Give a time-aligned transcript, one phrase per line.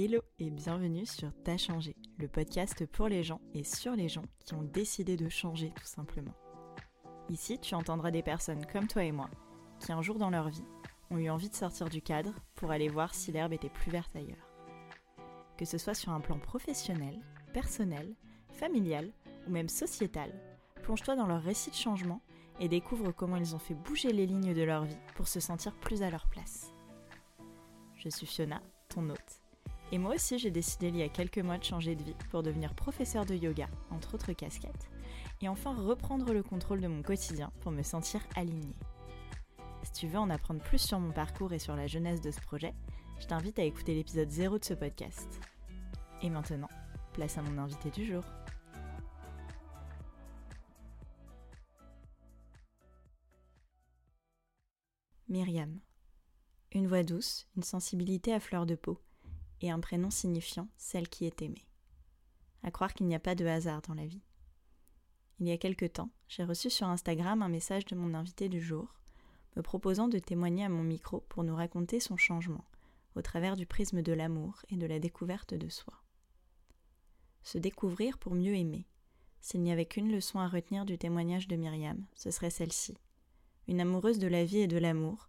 [0.00, 4.22] Hello et bienvenue sur T'as changé, le podcast pour les gens et sur les gens
[4.44, 6.36] qui ont décidé de changer tout simplement.
[7.30, 9.28] Ici, tu entendras des personnes comme toi et moi
[9.80, 10.62] qui un jour dans leur vie
[11.10, 14.14] ont eu envie de sortir du cadre pour aller voir si l'herbe était plus verte
[14.14, 14.48] ailleurs.
[15.56, 17.18] Que ce soit sur un plan professionnel,
[17.52, 18.14] personnel,
[18.52, 19.10] familial
[19.48, 20.32] ou même sociétal,
[20.84, 22.22] plonge-toi dans leur récit de changement
[22.60, 25.74] et découvre comment ils ont fait bouger les lignes de leur vie pour se sentir
[25.74, 26.72] plus à leur place.
[27.96, 28.62] Je suis Fiona.
[29.90, 32.42] Et moi aussi, j'ai décidé il y a quelques mois de changer de vie pour
[32.42, 34.90] devenir professeur de yoga, entre autres casquettes,
[35.40, 38.76] et enfin reprendre le contrôle de mon quotidien pour me sentir alignée.
[39.82, 42.40] Si tu veux en apprendre plus sur mon parcours et sur la jeunesse de ce
[42.40, 42.74] projet,
[43.18, 45.40] je t'invite à écouter l'épisode 0 de ce podcast.
[46.22, 46.68] Et maintenant,
[47.14, 48.24] place à mon invité du jour.
[55.28, 55.80] Myriam.
[56.72, 59.00] Une voix douce, une sensibilité à fleur de peau,
[59.60, 61.66] et un prénom signifiant celle qui est aimée.
[62.62, 64.22] À croire qu'il n'y a pas de hasard dans la vie.
[65.40, 68.60] Il y a quelque temps, j'ai reçu sur Instagram un message de mon invité du
[68.60, 68.94] jour,
[69.56, 72.64] me proposant de témoigner à mon micro pour nous raconter son changement,
[73.14, 75.94] au travers du prisme de l'amour et de la découverte de soi.
[77.42, 78.86] Se découvrir pour mieux aimer.
[79.40, 82.98] S'il n'y avait qu'une leçon à retenir du témoignage de Myriam, ce serait celle-ci.
[83.68, 85.28] Une amoureuse de la vie et de l'amour,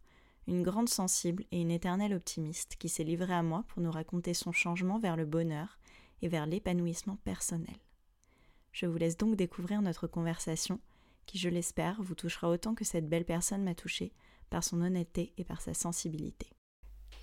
[0.49, 4.33] une grande sensible et une éternelle optimiste qui s'est livrée à moi pour nous raconter
[4.33, 5.77] son changement vers le bonheur
[6.21, 7.77] et vers l'épanouissement personnel.
[8.71, 10.79] Je vous laisse donc découvrir notre conversation
[11.27, 14.11] qui, je l'espère, vous touchera autant que cette belle personne m'a touchée
[14.49, 16.47] par son honnêteté et par sa sensibilité.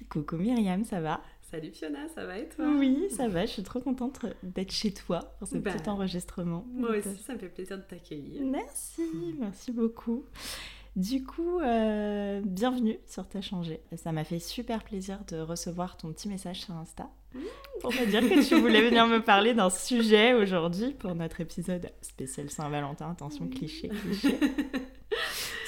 [0.09, 1.21] Coucou Myriam, ça va?
[1.51, 2.67] Salut Fiona, ça va et toi?
[2.79, 6.65] Oui, ça va, je suis trop contente d'être chez toi pour ce Bah, petit enregistrement.
[6.73, 8.45] Moi aussi, ça me fait plaisir de t'accueillir.
[8.45, 10.25] Merci, merci beaucoup.
[10.97, 13.81] Du coup, euh, bienvenue sur T'as changé.
[13.97, 17.11] Ça m'a fait super plaisir de recevoir ton petit message sur Insta
[17.83, 21.91] pour me dire que tu voulais venir me parler d'un sujet aujourd'hui pour notre épisode
[22.01, 23.11] spécial Saint-Valentin.
[23.11, 24.41] Attention, cliché, cliché.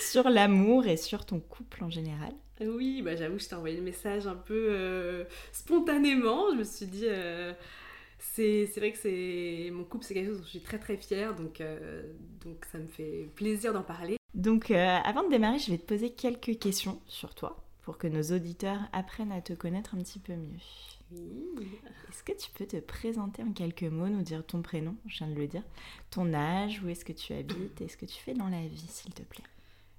[0.00, 2.32] sur l'amour et sur ton couple en général.
[2.62, 6.50] Oui, bah j'avoue, je t'ai envoyé le message un peu euh, spontanément.
[6.52, 7.52] Je me suis dit, euh,
[8.18, 11.34] c'est vrai que c'est mon couple, c'est quelque chose dont je suis très très fière,
[11.34, 12.02] donc, euh,
[12.42, 14.17] donc ça me fait plaisir d'en parler.
[14.34, 18.06] Donc, euh, avant de démarrer, je vais te poser quelques questions sur toi pour que
[18.06, 20.58] nos auditeurs apprennent à te connaître un petit peu mieux.
[21.10, 21.68] Oui.
[22.10, 25.28] Est-ce que tu peux te présenter en quelques mots, nous dire ton prénom, je viens
[25.28, 25.62] de le dire,
[26.10, 28.86] ton âge, où est-ce que tu habites et ce que tu fais dans la vie,
[28.88, 29.44] s'il te plaît?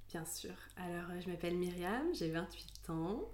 [0.10, 0.54] Bien sûr.
[0.78, 3.32] Alors, euh, je m'appelle Myriam, j'ai 28 ans.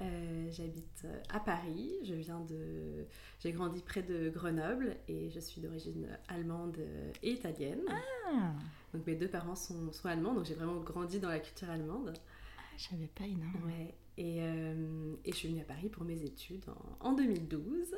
[0.00, 1.92] Euh, J'habite à Paris.
[2.04, 3.06] Je viens de.
[3.40, 6.78] J'ai grandi près de Grenoble et je suis d'origine allemande
[7.22, 7.82] et italienne.
[7.88, 8.52] Ah,
[8.94, 12.12] Donc mes deux parents sont, sont allemands, donc j'ai vraiment grandi dans la culture allemande.
[12.76, 13.64] je savais pas énorme.
[13.66, 13.94] Ouais.
[14.18, 16.64] Et, euh, et je suis venue à Paris pour mes études
[17.00, 17.96] en, en 2012.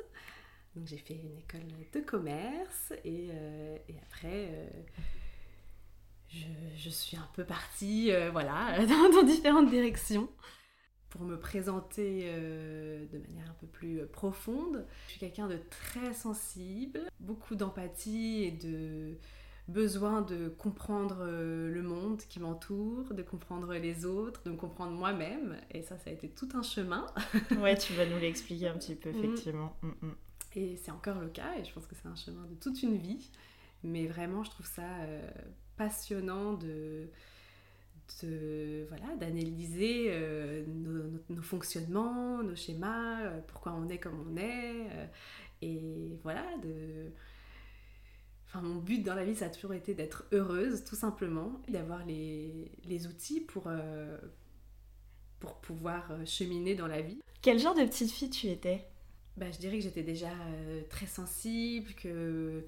[0.75, 4.67] Donc j'ai fait une école de commerce et, euh, et après euh,
[6.29, 6.45] je,
[6.77, 10.29] je suis un peu partie voilà, dans, dans différentes directions.
[11.09, 17.09] Pour me présenter de manière un peu plus profonde, je suis quelqu'un de très sensible,
[17.21, 19.17] beaucoup d'empathie et de
[19.67, 24.91] besoin de comprendre euh, le monde qui m'entoure, de comprendre les autres, de me comprendre
[24.93, 25.57] moi-même.
[25.71, 27.05] Et ça, ça a été tout un chemin.
[27.59, 29.17] Ouais, tu vas nous l'expliquer un petit peu, Mhm.
[29.23, 29.75] effectivement.
[29.81, 30.15] Mm, mm.
[30.55, 32.97] Et c'est encore le cas, et je pense que c'est un chemin de toute une
[32.97, 33.29] vie.
[33.83, 35.29] Mais vraiment, je trouve ça euh,
[35.77, 37.09] passionnant de,
[38.23, 44.19] de voilà d'analyser euh, nos, nos- nos fonctionnements, nos schémas, euh, pourquoi on est comme
[44.31, 44.87] on est.
[44.91, 45.05] euh,
[45.61, 47.11] et voilà, de...
[48.55, 52.05] Enfin, mon but dans la vie, ça a toujours été d'être heureuse, tout simplement, d'avoir
[52.05, 54.17] les, les outils pour, euh,
[55.41, 57.19] pour pouvoir euh, cheminer dans la vie.
[57.41, 58.87] Quel genre de petite fille tu étais?
[59.35, 62.65] Bah, je dirais que j'étais déjà euh, très sensible, que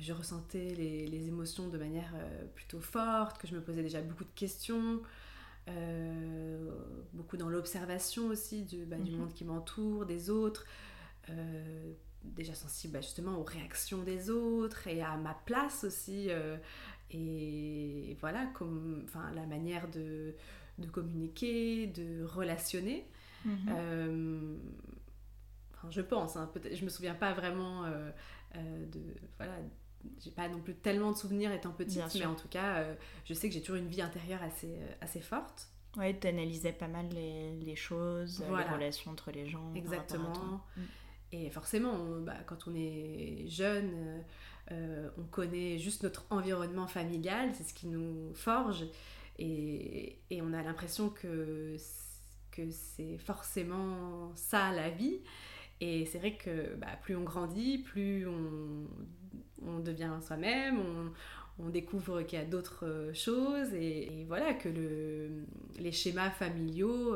[0.00, 4.00] je ressentais les, les émotions de manière euh, plutôt forte, que je me posais déjà
[4.00, 5.00] beaucoup de questions,
[7.12, 9.18] beaucoup dans l'observation aussi du, bah, du Mhm.
[9.20, 10.66] monde qui m'entoure, des autres,
[12.24, 16.56] déjà sensible bah, justement aux réactions des autres et à ma place aussi, euh,
[17.10, 20.34] et voilà, comme, enfin, la manière de,
[20.78, 23.06] de communiquer, de relationner.
[23.44, 23.58] Mhm.
[23.70, 24.56] Euh,
[25.74, 28.10] enfin, je pense, hein, je me souviens pas vraiment euh,
[28.54, 29.00] de.
[29.38, 29.54] Voilà,
[30.22, 32.84] j'ai pas non plus tellement de souvenirs étant petite, mais en tout cas,
[33.24, 35.68] je sais que j'ai toujours une vie intérieure assez, assez forte.
[35.96, 38.68] Ouais, tu analysais pas mal les, les choses, Voilà.
[38.68, 39.74] les relations entre les gens.
[39.74, 40.62] Exactement.
[40.76, 40.82] Mm.
[41.32, 44.20] Et forcément, bah, quand on est jeune, euh,
[44.72, 48.84] euh, on connaît juste notre environnement familial, c'est ce qui nous forge.
[49.38, 51.76] Et, on a l'impression que,
[52.50, 55.20] que c'est forcément ça la vie.
[55.80, 60.80] Et c'est vrai que bah, plus on grandit, plus on, devient soi-même,
[61.58, 65.44] on, découvre qu'il y a d'autres euh, choses et, voilà que le,
[65.78, 67.14] les schémas familiaux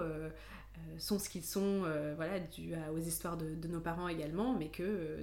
[0.99, 1.85] sont ce qu'ils sont,
[2.17, 5.23] voilà, dû aux histoires de, nos parents également, mais que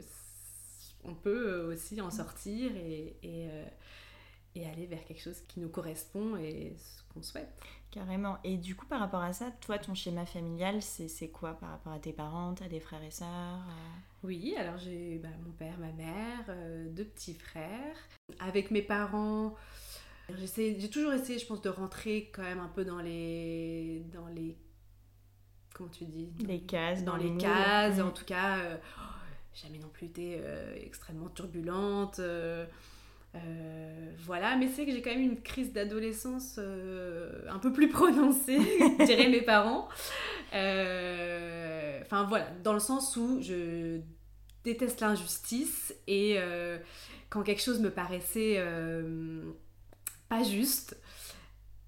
[1.04, 3.48] on peut aussi en sortir et, et,
[4.56, 7.50] et, aller vers quelque chose qui nous correspond et ce qu'on souhaite.
[7.92, 8.38] Carrément.
[8.46, 11.92] Et du coup, par rapport à ça, toi, ton schéma familial, c'est quoi par rapport
[11.92, 13.60] à tes parents T'as des frères et sœurs
[14.24, 16.56] Oui, alors j'ai bah, mon père, ma mère,
[16.92, 17.98] deux petits frères.
[18.40, 19.56] Avec mes parents,
[20.30, 24.06] j'ai toujours essayé, je pense, de rentrer quand même un peu dans les.
[24.14, 24.58] Dans les
[25.74, 26.30] comment tu dis?
[26.46, 27.04] Les cases.
[27.04, 28.58] Dans, les cases, en tout cas.
[28.58, 29.02] Euh, oh,
[29.54, 32.20] jamais non plus été euh, extrêmement turbulente.
[32.20, 32.66] Euh,
[34.20, 38.60] voilà, mais c'est que j'ai quand même une crise d'adolescence un peu plus prononcée,
[39.06, 39.88] diraient mes parents.
[40.52, 44.02] Enfin voilà, dans le sens où je
[44.64, 46.38] déteste l'injustice et
[47.32, 49.52] quand quelque chose me paraissait euh,
[50.30, 50.98] pas juste,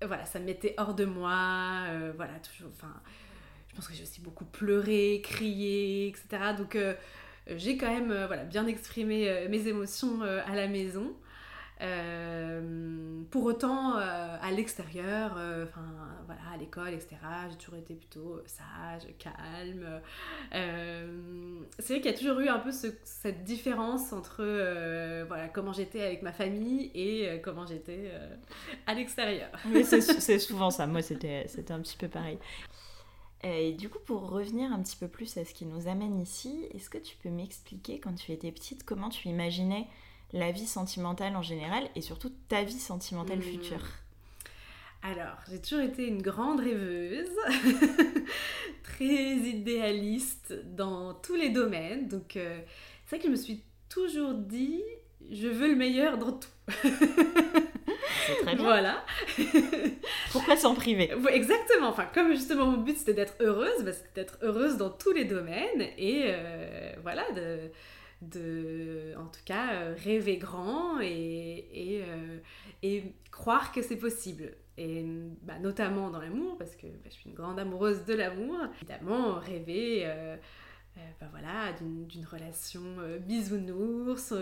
[0.02, 2.94] voilà, ça me mettait hors de moi, euh, voilà, toujours, enfin,
[3.74, 6.54] je pense que j'ai aussi beaucoup pleuré, crié, etc.
[6.56, 6.94] Donc, euh,
[7.48, 11.14] j'ai quand même, voilà, bien exprimé mes émotions à la maison.
[11.84, 15.86] Euh, pour autant, euh, à l'extérieur, euh, enfin
[16.26, 17.18] voilà, à l'école, etc.,
[17.50, 20.02] j'ai toujours été plutôt sage, calme.
[21.80, 24.44] c'est vrai qu'il y a toujours eu un peu cette différence entre
[25.28, 28.12] voilà, comment j'étais avec ma famille et comment j'étais
[28.86, 29.50] à l'extérieur.
[29.66, 32.38] Mais c'est souvent ça, moi c'était un petit peu pareil.
[33.44, 36.66] Et du coup, pour revenir un petit peu plus à ce qui nous amène ici,
[36.74, 39.88] est-ce que tu peux m'expliquer, quand tu étais petite, comment tu imaginais
[40.32, 43.44] la vie sentimentale en général et surtout ta vie sentimentale hmm.
[43.44, 43.86] future?
[45.02, 47.28] Alors, j'ai toujours été une grande rêveuse,
[48.84, 52.08] très idéaliste dans tous les domaines.
[52.08, 52.62] Donc, euh,
[53.06, 54.82] c'est vrai que je me suis toujours dit,
[55.30, 56.48] je veux le meilleur dans tout.
[58.28, 58.64] c'est très bien.
[58.64, 59.06] Voilà.
[60.32, 61.12] Pourquoi s'en priver?
[61.32, 61.90] Exactement.
[61.90, 65.26] Enfin, comme justement mon but c'était d'être heureuse, bah, c'était d'être heureuse dans tous les
[65.26, 67.72] domaines et euh, voilà, de
[68.22, 72.38] de, en tout cas, euh, rêver grand et, et, euh,
[72.82, 74.54] et croire que c'est possible.
[74.78, 75.06] Et
[75.42, 78.58] bah, notamment dans l'amour, parce que bah, je suis une grande amoureuse de l'amour.
[78.82, 80.08] Évidemment, rêver
[80.98, 82.82] euh, bah, voilà, d'une relation
[83.22, 84.34] bisounours,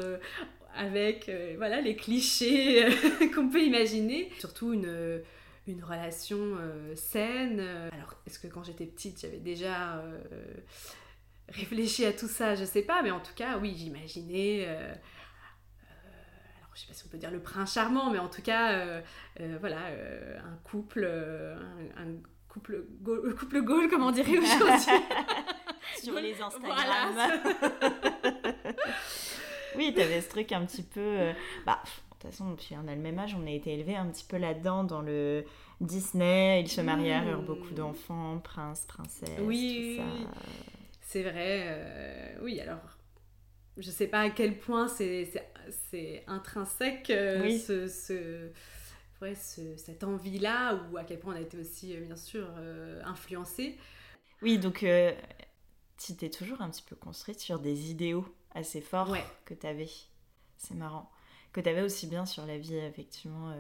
[0.75, 2.85] avec voilà, les clichés
[3.35, 4.31] qu'on peut imaginer.
[4.39, 5.21] Surtout une,
[5.67, 6.57] une relation
[6.95, 7.59] saine.
[7.91, 10.03] Alors, est-ce que quand j'étais petite, j'avais déjà
[11.51, 14.65] réfléchi à tout ça, je sais pas, mais en tout cas, oui, j'imaginais.
[14.67, 14.95] Euh, euh,
[16.73, 19.01] je sais pas si on peut dire le prince charmant, mais en tout cas, euh,
[19.59, 19.79] voilà,
[20.43, 22.07] un couple, un,
[22.47, 24.91] couple, goal, couple comme on dirait aujourd'hui.
[25.97, 27.15] Sur les Instagram.
[29.75, 31.31] oui, tu avais ce truc un petit peu.
[31.65, 31.81] bah,
[32.23, 34.37] de toute façon, on a le même âge, on a été élevés un petit peu
[34.37, 35.43] là-dedans, dans le
[35.79, 40.37] Disney, ils se marièrent, eurent beaucoup d'enfants, princes, princesses, oui, tout ça.
[41.01, 42.97] C'est vrai, euh, oui, alors
[43.77, 48.51] je sais pas à quel point c'est intrinsèque euh, ce, ce,
[49.21, 52.47] ouais, ce, cette envie-là, ou à quel point on a été aussi, euh, bien sûr,
[53.03, 53.77] influencé.
[54.43, 54.85] Oui, donc
[56.03, 59.15] tu t'es toujours un petit peu construite sur des idéaux assez forts
[59.45, 59.89] que tu avais.
[60.57, 61.09] C'est marrant.
[61.53, 63.53] Que tu avais aussi bien sur la vie, effectivement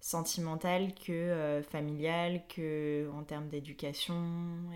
[0.00, 4.14] sentimentale que euh, familiale, que en termes d'éducation,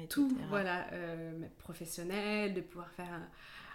[0.03, 0.37] et tout.
[0.49, 3.09] Voilà, euh, professionnel, de pouvoir faire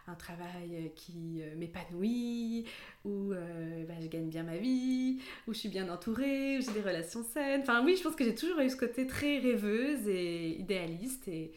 [0.07, 2.65] un, travail qui euh, m'épanouit,
[3.05, 6.81] où bah, je gagne bien ma vie, où je suis bien entourée, où j'ai des
[6.81, 7.61] relations saines.
[7.61, 11.51] Enfin oui, je pense que j'ai toujours eu ce côté très rêveuse et idéaliste et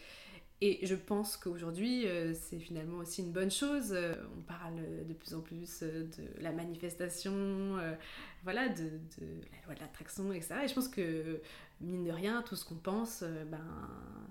[0.64, 3.92] et je pense qu'aujourd'hui, euh, c'est finalement aussi une bonne chose.
[3.92, 4.76] Euh, on parle
[5.09, 7.81] de plus en plus euh, de la manifestation,
[8.45, 8.85] voilà, de,
[9.21, 10.54] la loi de l'attraction, etc.
[10.62, 11.40] Et je pense que,
[11.81, 13.59] mine de rien, tout ce qu'on pense, ben,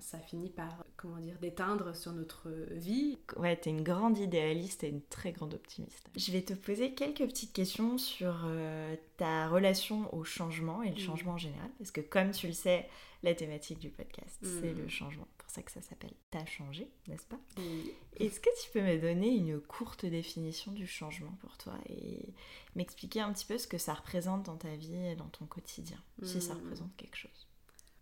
[0.00, 3.18] ça finit par, comment dire, d'éteindre sur notre vie.
[3.36, 6.08] Ouais, t'es une grande idéaliste et une très grande optimiste.
[6.16, 8.46] Je vais te poser quelques petites questions sur
[9.18, 10.98] ta relation au changement et le mmh.
[10.98, 11.68] changement en général.
[11.76, 12.88] Parce que, comme tu le sais,
[13.22, 14.78] la thématique du podcast, c'est mmh.
[14.78, 17.38] le changement ça que ça s'appelle T'as changé, n'est-ce pas?
[18.16, 22.34] Est-ce que tu peux me donner une courte définition du changement pour toi et
[22.74, 25.98] m'expliquer un petit peu ce que ça représente dans ta vie et dans ton quotidien,
[26.22, 26.58] si ça hmm.
[26.58, 27.48] représente quelque chose?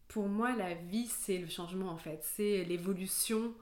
[0.08, 3.54] Pour moi, la vie, c'est le changement en fait, c'est l'évolution.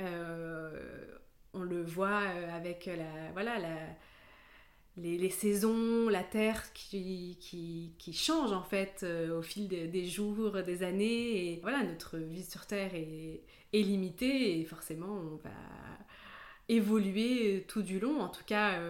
[0.00, 1.18] Euh,
[1.54, 3.76] on le voit euh, avec la, voilà, la,
[5.02, 9.04] les, saisons, la terre qui, qui, change en fait
[9.36, 11.58] au fil des jours, des années.
[11.62, 15.50] Voilà, notre vie sur Terre est, est limitée et forcément on va
[16.68, 18.20] évoluer tout du long.
[18.20, 18.80] En tout cas,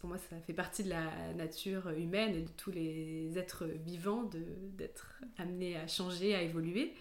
[0.00, 4.28] pour moi, ça fait partie de la nature humaine et de tous les êtres vivants
[4.76, 6.94] d'être amenés à changer, à évoluer.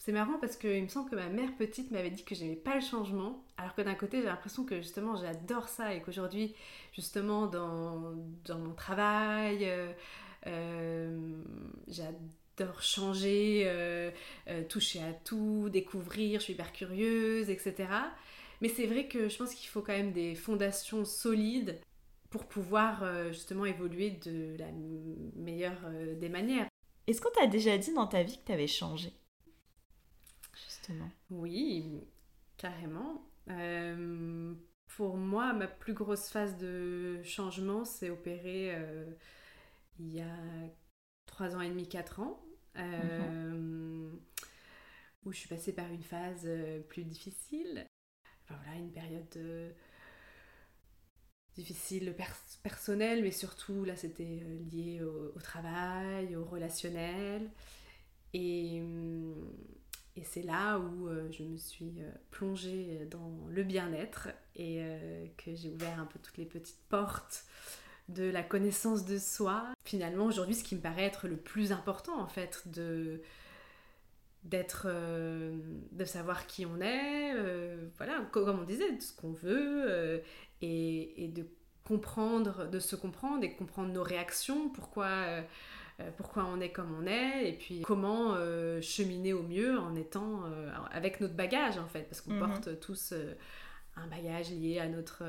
[0.00, 2.74] C'est marrant parce qu'il me semble que ma mère petite m'avait dit que j'aimais pas
[2.74, 6.54] le changement, alors que d'un côté j'ai l'impression que justement j'adore ça et qu'aujourd'hui
[6.94, 8.14] justement dans,
[8.46, 9.92] dans, mon travail euh,
[10.46, 11.42] euh,
[11.86, 14.10] j'adore changer, euh,
[14.70, 17.90] toucher à tout, découvrir, je suis hyper curieuse, etc.
[18.62, 21.78] Mais c'est vrai que je pense qu'il faut quand même des fondations solides
[22.30, 24.70] pour pouvoir justement évoluer de la
[25.36, 26.68] meilleure des manières.
[27.06, 28.66] Est-ce qu'on t'a déjà dit dans ta vie que tu avais
[31.30, 32.00] oui,
[32.56, 33.22] carrément.
[33.48, 34.54] Euh,
[34.96, 39.10] pour moi, ma plus grosse phase de changement s'est opérée euh,
[39.98, 40.36] il y a
[41.26, 42.42] 3 ans et demi, 4 ans,
[42.76, 44.20] euh, mhm.
[45.24, 46.48] où je suis passée par une phase
[46.88, 47.86] plus difficile.
[48.44, 49.74] Enfin voilà, une période
[51.54, 52.14] difficile
[52.62, 54.42] personnelle, mais surtout là c'était
[54.72, 57.50] lié au, au, travail, au relationnel.
[58.32, 58.82] Et
[60.16, 65.24] et c'est là où euh, je me suis euh, plongée dans le bien-être et euh,
[65.36, 67.44] que j'ai ouvert un peu toutes les petites portes
[68.08, 69.68] de la connaissance de soi.
[69.84, 73.22] Finalement, aujourd'hui, ce qui me paraît être le plus important, en fait, de
[74.42, 77.34] d'être de savoir qui on est
[77.98, 80.22] voilà comme on disait de ce qu'on veut
[80.62, 81.44] et, et, de
[81.84, 85.42] comprendre de se comprendre et comprendre nos réactions pourquoi
[86.16, 90.44] pourquoi on est comme on est, et puis comment euh, cheminer au mieux en étant
[90.44, 92.40] euh, avec notre bagage en fait, parce qu'on mhm.
[92.40, 93.14] porte tous
[93.96, 95.24] un bagage lié à notre,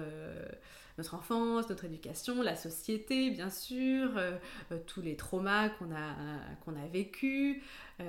[0.98, 4.12] notre enfance, notre éducation, la société bien sûr,
[4.88, 6.16] tous les traumas qu'on a,
[6.64, 7.62] qu'on a vécus,
[8.00, 8.06] les,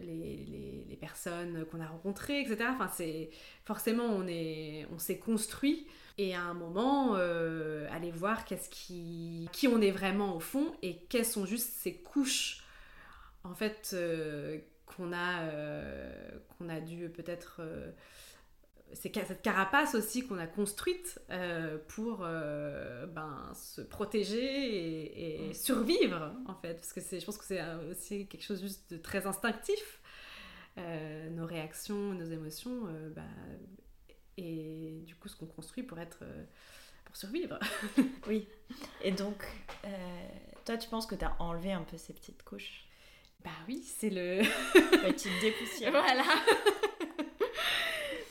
[0.00, 2.66] les, les, personnes qu'on a rencontrées, etc.
[2.74, 3.30] Enfin, c'est
[3.64, 5.86] forcément on est on s'est construit
[6.18, 10.74] et à un moment euh, aller voir qu'est-ce qui qui on est vraiment au fond
[10.82, 12.64] et quelles sont juste ces couches
[13.44, 17.60] en fait euh, qu'on a euh, qu'on a dû peut-être
[18.92, 21.20] c'est cette carapace aussi qu'on a construite
[21.88, 26.74] pour ben, se protéger et, et, survivre en fait.
[26.74, 30.00] Parce que c'est je pense que c'est aussi quelque chose juste de très instinctif.
[30.76, 32.82] Nos réactions nos émotions
[33.16, 33.22] bah,
[34.36, 36.44] et du coup ce qu'on construit pour être euh,
[37.04, 37.58] pour survivre.
[38.26, 38.46] oui.
[39.02, 39.44] Et donc
[39.84, 39.88] euh,
[40.64, 42.84] toi tu penses que tu as enlevé un peu ces petites couches?
[43.44, 44.42] Bah oui, c'est le
[45.04, 45.90] petite dépoussière.
[45.92, 46.24] Voilà.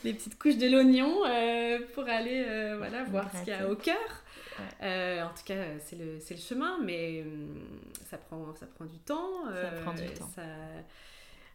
[0.04, 2.44] Les petites couches de l'oignon euh, pour aller
[2.76, 3.96] voilà voir ce qu'il y a au cœur.
[4.80, 7.64] en tout cas, c'est le, le chemin, mais hum,
[8.04, 9.46] ça prend, ça prend du temps.
[9.46, 10.30] Ça prend du temps.
[10.34, 10.42] Ça,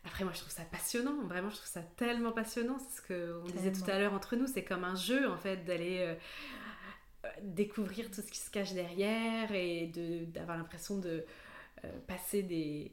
[0.04, 1.22] après, moi, je trouve ça passionnant.
[1.28, 2.78] Vraiment, je trouve ça tellement passionnant.
[2.80, 4.48] C'est ce qu'on disait tout à l'heure entre nous.
[4.48, 6.16] C'est comme un jeu, en fait, d'aller euh,
[7.26, 9.92] euh, découvrir tout ce qui se cache derrière et
[10.28, 11.24] d'avoir l'impression de
[11.86, 12.92] euh, passer des,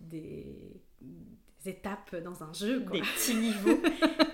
[0.00, 0.82] des,
[1.64, 2.80] étapes dans un jeu.
[2.80, 3.80] Des petits niveaux.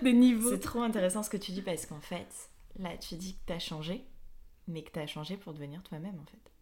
[0.03, 0.51] des niveaux.
[0.51, 3.53] C'est trop intéressant ce que tu dis parce qu'en fait, là, tu dis que tu
[3.53, 4.05] as changé,
[4.67, 6.53] mais que tu as changé pour devenir toi-même, en fait.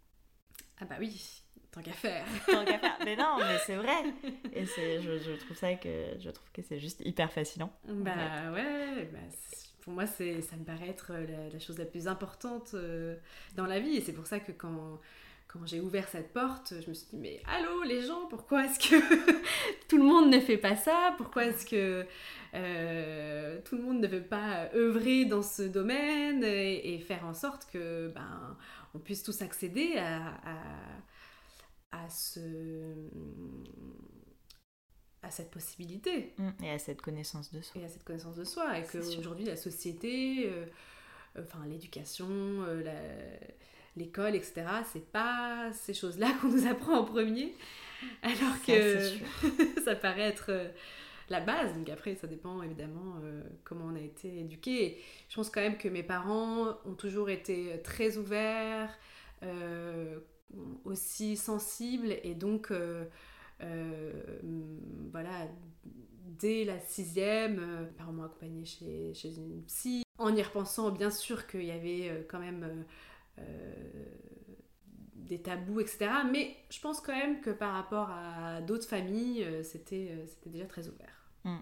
[0.78, 1.42] Ah bah oui,
[1.75, 2.25] Tant qu'à faire.
[2.47, 2.97] Tant qu'à faire.
[3.04, 4.04] Mais non, mais c'est vrai.
[4.52, 5.88] Et c'est, je, je, trouve ça que
[6.21, 7.73] je trouve que c'est juste hyper fascinant.
[7.88, 8.12] Bah
[8.52, 9.09] ouais.
[9.12, 9.19] Bah,
[9.81, 13.16] pour moi, c'est, ça me paraît être la, chose la plus importante euh,
[13.57, 13.97] dans la vie.
[13.97, 15.00] Et c'est pour ça que quand
[15.49, 18.78] quand j'ai ouvert cette porte, je me suis dit, mais allô les gens, pourquoi est-ce
[18.90, 18.97] que
[19.88, 21.14] tout le monde ne fait pas ça?
[21.16, 22.04] Pourquoi est-ce que
[22.54, 27.69] euh, tout le monde ne veut pas œuvrer dans ce domaine et, faire en sorte
[27.73, 28.57] que ben,
[28.95, 30.57] on puisse tous accéder à à
[32.09, 32.95] ce
[35.25, 36.35] à cette possibilité.
[36.39, 36.51] Mm.
[36.65, 37.81] Et à cette connaissance de soi.
[37.81, 38.79] Et à cette connaissance de soi.
[38.79, 40.67] Et qu'aujourd'hui, la société, euh,
[41.41, 42.83] enfin l'éducation, euh,
[43.97, 47.55] l'école, etc., c'est pas ces choses-là qu'on nous apprend en premier.
[48.23, 49.01] Alors que
[49.85, 50.69] ça paraît être euh,
[51.31, 51.75] la base.
[51.75, 53.17] Donc après, ça dépend évidemment
[53.65, 55.03] comment on a été éduqué.
[55.31, 58.91] Je pense quand même que mes parents ont toujours été très ouverts,
[60.85, 63.05] aussi sensible et donc euh,
[63.63, 64.41] euh,
[65.11, 65.49] voilà
[66.25, 70.91] dès la sixième euh, mes parents m'ont accompagnée chez, chez, une psy en y repensant
[70.91, 72.85] bien sûr qu'il y avait quand même
[75.17, 80.25] des tabous etc mais je pense quand même que par rapport à d'autres familles c'était
[80.27, 81.31] c'était déjà très ouvert.
[81.45, 81.59] Mmh.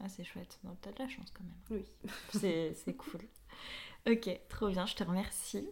[0.00, 0.60] ah c'est chouette.
[0.82, 1.82] T'as de la chance quand même.
[1.82, 1.84] Oui.
[2.84, 3.20] C'est cool.
[4.06, 5.66] Ok trop bien je te remercie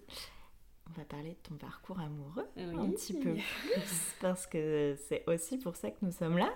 [0.94, 5.58] on va parler de ton parcours amoureux un petit peu plus, parce que c'est aussi
[5.58, 6.52] pour ça que nous sommes là.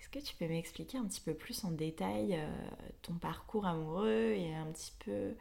[0.00, 2.46] Est-ce que tu peux m'expliquer un petit peu plus en détail euh,
[3.02, 5.34] ton parcours amoureux et un petit peu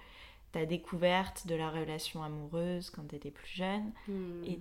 [0.52, 4.44] ta découverte de la relation amoureuse quand tu étais plus jeune hmm.
[4.46, 4.60] et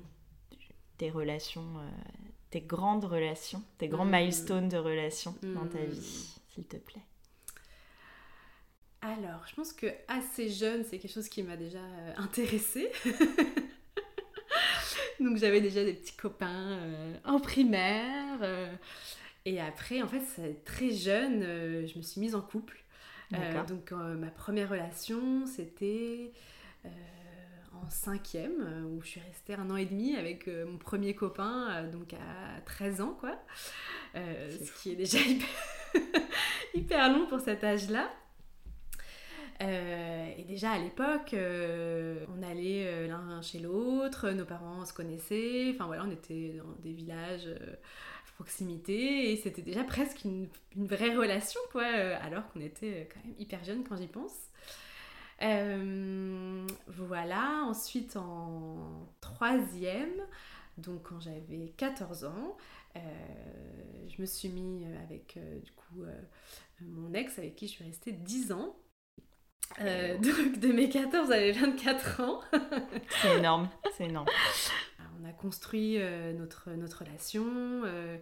[0.98, 1.90] tes relations, euh,
[2.50, 4.16] tes grandes relations, tes grands hmm.
[4.16, 5.90] milestones de relations dans ta hmm.
[5.90, 7.02] vie, s'il te plaît?
[9.04, 12.90] Alors, je pense que assez jeune, c'est quelque chose qui m'a déjà euh, intéressée.
[15.20, 16.78] Donc j'avais déjà des petits copains
[17.24, 18.40] en primaire.
[19.46, 22.82] Et après, en fait, très jeune, euh, je me suis mise en couple.
[23.34, 26.32] Euh, donc euh, ma première relation, c'était
[27.72, 32.14] en cinquième, où je suis restée un an et demi avec mon premier copain, donc
[32.14, 33.36] à 13 ans, quoi.
[34.14, 35.18] ce qui est déjà
[36.74, 38.08] hyper, long pour cet âge-là.
[39.60, 46.04] Et déjà à l'époque, on allait l'un chez l'autre, nos parents se connaissaient, enfin voilà,
[46.04, 47.48] on était dans des villages
[48.34, 53.24] proximité et c'était déjà presque une, vraie relation quoi euh, alors qu'on était euh, quand
[53.24, 54.34] même hyper jeunes quand j'y pense.
[55.42, 60.14] Euh, voilà ensuite en troisième
[60.78, 62.56] donc quand j'avais 14 ans
[62.94, 66.04] je me suis mis avec du coup
[66.80, 68.76] mon ex avec qui je suis restée 10 ans
[69.78, 72.40] donc de mes 14 à mes 24 ans
[73.22, 74.26] c'est énorme c'est énorme
[75.20, 77.44] on a construit euh, notre, notre relation.
[77.84, 78.18] Euh,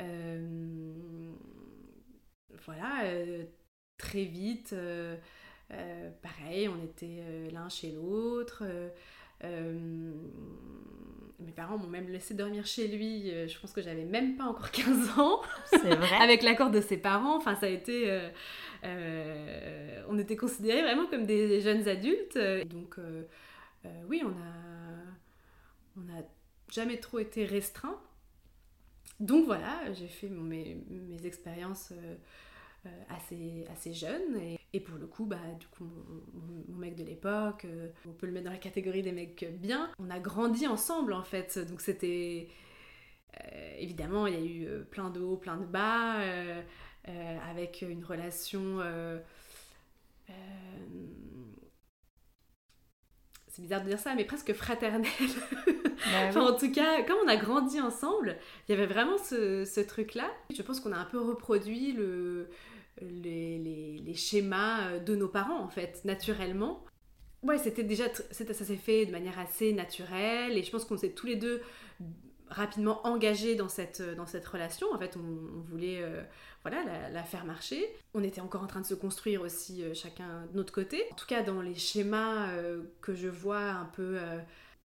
[0.00, 1.32] euh,
[2.64, 3.04] voilà,
[3.96, 4.74] très vite,
[6.22, 7.22] pareil, on était
[7.52, 8.64] l'un chez l'autre.
[11.44, 14.70] Mes parents m'ont même laissé dormir chez lui, je pense que j'avais même pas encore
[14.72, 15.40] 15 ans.
[15.70, 16.16] C'est vrai.
[16.20, 18.20] Avec l'accord de ses parents, enfin ça a été...
[18.84, 22.38] on était considérés vraiment comme des, jeunes adultes.
[22.70, 22.96] Donc
[24.08, 24.70] oui, on a
[25.96, 26.22] on n'a
[26.70, 27.98] jamais trop été restreint.
[29.18, 32.16] Donc voilà, j'ai fait mes, mes expériences euh, euh,
[33.08, 34.36] assez, assez jeunes.
[34.40, 35.86] Et, et, pour le coup, bah, du coup,
[36.68, 39.90] mon, mec de l'époque, euh, on peut le mettre dans la catégorie des mecs bien.
[39.98, 41.58] On a grandi ensemble en fait.
[41.58, 42.48] Donc c'était.
[43.78, 46.20] évidemment, il y a eu plein de hauts, plein de bas,
[47.48, 48.80] avec une relation
[53.50, 55.10] c'est bizarre de dire ça, mais presque fraternelle.
[55.66, 59.66] Bah enfin, en tout cas, comme on a grandi ensemble, il y avait vraiment ce,
[59.66, 60.30] ce truc-là.
[60.50, 62.48] Je pense qu'on a un peu reproduit le,
[63.02, 66.84] les, schémas de nos parents, en fait, naturellement.
[67.42, 71.12] Ouais, c'était déjà, ça s'est fait de manière assez naturelle, et je pense qu'on s'est
[71.12, 71.62] tous les deux
[72.50, 74.92] rapidement engagés dans cette, dans cette relation.
[74.92, 76.22] En fait, on, voulait euh,
[76.62, 77.88] voilà, la, faire marcher.
[78.12, 81.04] On était encore en train de se construire aussi euh, chacun de notre côté.
[81.12, 84.18] En tout cas, dans les schémas euh, que je vois un peu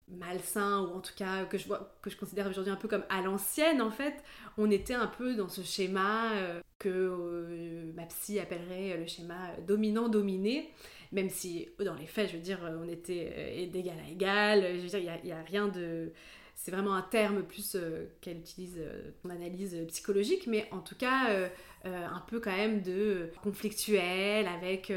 [0.07, 3.05] malsains, ou en tout cas que je, vois, que je considère aujourd'hui un peu comme
[3.09, 4.23] à l'ancienne, en fait,
[4.57, 6.31] on était un peu dans ce schéma
[6.79, 10.71] que ma psy appellerait le schéma dominant-dominé
[11.13, 14.87] même si dans les faits, je veux dire, on était d'égal à égal, je veux
[14.87, 16.11] dire, il n'y a, rien de
[16.55, 20.95] c'est vraiment un terme plus euh, qu'elle utilise euh, en analyse psychologique, mais en tout
[20.95, 21.49] cas euh,
[21.83, 24.93] un peu quand même de conflictuel avec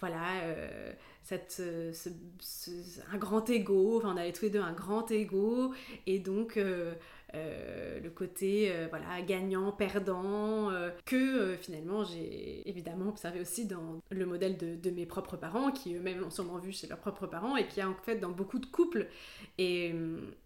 [0.00, 0.26] voilà
[1.24, 1.62] cette,
[3.12, 5.72] un grand ego, enfin on avait tous les deux un grand ego
[6.06, 6.58] et donc
[7.34, 14.00] euh, le côté euh, voilà gagnant, perdant, euh, que finalement j'ai évidemment observé aussi dans
[14.10, 17.56] le modèle de, mes propres parents, qui eux-mêmes l'ont sûrement vu chez leurs propres parents,
[17.56, 19.08] et qui a en fait dans beaucoup de couples.
[19.58, 19.94] Et,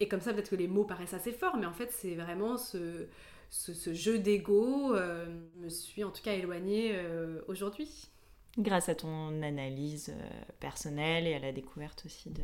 [0.01, 2.57] et comme ça, peut-être que les mots paraissent assez forts, mais en fait, c'est vraiment
[2.57, 3.07] ce,
[3.51, 4.95] ce, jeu d'ego
[5.57, 6.99] me suis en tout cas éloignée
[7.49, 8.09] aujourd'hui.
[8.59, 10.15] Grâce à ton analyse
[10.61, 12.43] personnelle et à la découverte aussi de,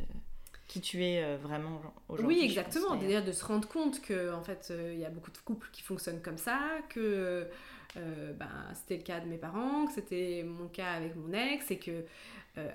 [0.66, 2.38] qui tu es euh, vraiment aujourd'hui.
[2.38, 2.96] Oui, exactement.
[2.96, 5.68] Déjà de se rendre compte que en fait, euh, il y a beaucoup de couples
[5.72, 7.46] qui fonctionnent comme ça, que
[7.96, 11.70] euh, ben, c'était le cas de mes parents, que c'était mon cas avec mon ex,
[11.70, 12.04] et que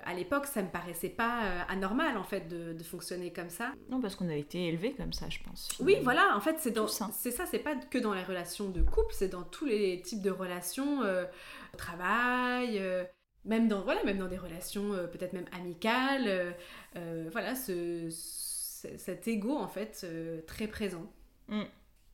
[0.04, 3.72] à l'époque, ça me paraissait pas anormal en fait de, de, fonctionner comme ça.
[3.88, 5.70] Non, parce qu'on a été élevés comme ça, je pense.
[5.80, 6.36] Oui, voilà.
[6.36, 7.46] En fait, c'est dans, c'est ça.
[7.46, 11.00] C'est pas que dans les relations de couple, c'est dans tous les types de relations,
[11.00, 12.78] au travail
[13.44, 16.50] même dans, voilà, même dans des relations euh, peut-être même amicales, euh,
[16.96, 20.06] euh, voilà, ce, cet ego en fait
[20.46, 21.10] très présent.
[21.48, 21.62] Mm.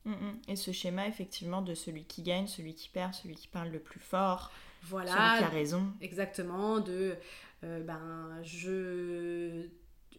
[0.05, 0.39] Mm, mm.
[0.49, 3.81] Et ce schéma effectivement de celui qui gagne, celui qui perd, celui qui parle le
[3.81, 5.93] plus fort, voilà, celui qui a raison.
[6.01, 7.17] Exactement, de
[7.62, 9.67] ben je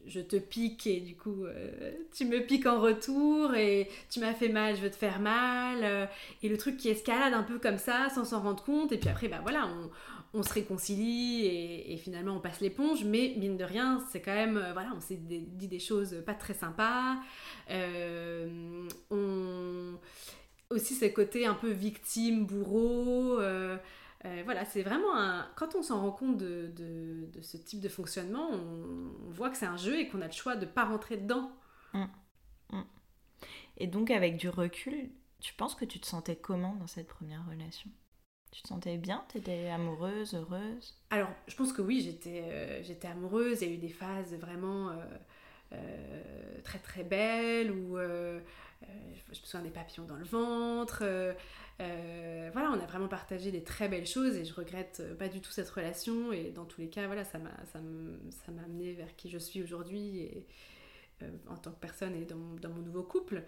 [0.05, 1.45] je te pique et du coup
[2.13, 6.09] tu me piques en retour et tu m'as fait mal, je veux te faire mal
[6.43, 9.07] et le truc qui escalade un peu comme ça sans s'en rendre compte et puis
[9.07, 9.89] après ben voilà on,
[10.33, 14.57] on se réconcilie et, finalement on passe l'éponge, mais mine de rien, c'est quand même,
[14.57, 17.17] euh, voilà, on s'est dit des choses pas très sympas.
[17.69, 19.97] Euh, on...
[20.69, 23.39] Aussi, ces côtés un peu victime, bourreau.
[24.25, 25.47] Euh, voilà, c'est vraiment un.
[25.55, 29.65] Quand on s'en rend compte de, de, ce type de fonctionnement, on, voit que c'est
[29.65, 31.51] un jeu et qu'on a le choix de ne pas rentrer dedans.
[31.93, 32.05] Mmh.
[32.71, 32.81] Mmh.
[33.77, 35.09] Et donc, avec du recul,
[35.39, 37.89] tu penses que tu te sentais comment dans cette première relation?
[38.51, 39.23] Tu te sentais bien?
[39.29, 40.95] Tu étais amoureuse, heureuse?
[41.09, 43.61] Alors, je pense que oui, j'étais euh, amoureuse.
[43.61, 44.95] Il y a eu des phases vraiment euh,
[45.73, 48.39] euh, très très belles où je
[49.29, 51.03] me souviens des papillons dans le ventre.
[51.79, 55.51] voilà, on a vraiment partagé des très belles choses et je regrette pas du tout
[55.51, 56.31] cette relation.
[56.31, 60.29] Et dans tous les cas, voilà, ça m'a amené vers qui je suis aujourd'hui
[61.49, 63.43] en tant que personne et dans, dans mon nouveau couple.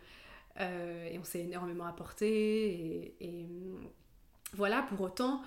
[0.59, 3.47] et on s'est énormément apporté et
[4.53, 5.41] voilà, pour autant,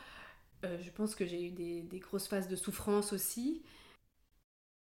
[0.65, 3.63] euh, je pense que j'ai eu des, grosses phases de souffrance aussi.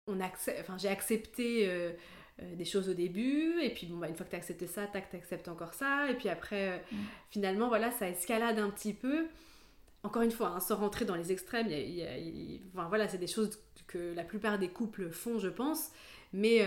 [0.07, 1.93] On enfin, j'ai accepté euh,
[2.43, 4.67] euh, des choses au début, et puis bon, bah, une fois que tu as accepté
[4.67, 6.97] ça, tac, tu acceptes encore ça, et puis après, mm.
[7.31, 9.29] finalement, voilà, ça escalade un petit peu.
[10.03, 11.69] Encore une fois, hein, sans rentrer dans les extrêmes,
[12.75, 15.93] voilà, c'est des choses que la plupart des couples font, je pense,
[16.33, 16.67] mais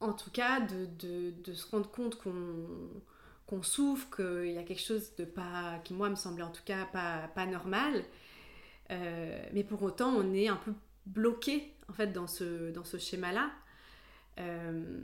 [0.00, 2.66] en tout cas, de, de se rendre compte qu'on
[3.48, 6.62] qu'on souffre, qu'il y a quelque chose de pas, qui moi me semblait en tout
[6.64, 8.04] cas pas, pas normal.
[8.90, 10.74] Euh, mais pour autant, on est un peu
[11.06, 13.50] bloqué en fait dans ce, dans ce schéma-là.
[14.38, 15.00] Euh,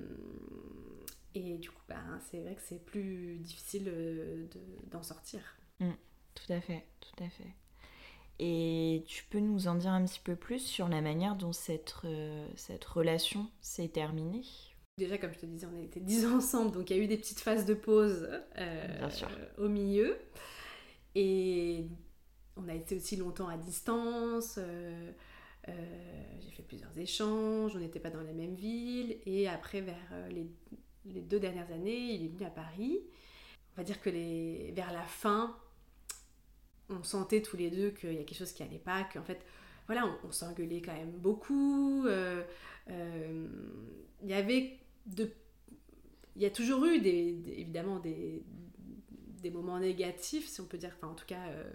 [1.35, 4.47] et du coup, ben, c'est vrai que c'est plus difficile euh,
[4.91, 5.41] d'en sortir.
[5.81, 5.93] Mm,
[6.35, 7.55] tout à fait, tout à fait.
[8.41, 11.95] Et tu peux nous en dire un petit peu plus sur la manière dont cette,
[12.57, 14.43] cette relation s'est terminée?
[14.97, 17.03] Déjà, comme je te disais, on a été 10 ans ensemble, donc il y a
[17.03, 18.29] eu des petites phases de pause
[18.59, 19.09] euh,
[19.59, 20.17] au milieu.
[21.17, 21.87] Et
[22.57, 24.55] on a été aussi longtemps à distance.
[24.59, 25.11] Euh,
[25.67, 25.73] euh,
[26.39, 29.19] j'ai fait plusieurs échanges, on n'était pas dans la même ville.
[29.27, 29.97] Et après, vers
[30.31, 30.47] les,
[31.07, 33.01] les, deux dernières années, il est venu à Paris.
[33.73, 35.57] On va dire que les, vers la fin,
[36.89, 39.45] on sentait tous les deux qu'il y a quelque chose qui allait pas, qu'en fait,
[39.89, 42.07] voilà, on, on s'engueulait quand même beaucoup.
[42.87, 48.43] Il y avait il y a toujours eu des, évidemment des,
[49.43, 51.71] des, moments négatifs, si on peut dire, enfin en tout cas euh,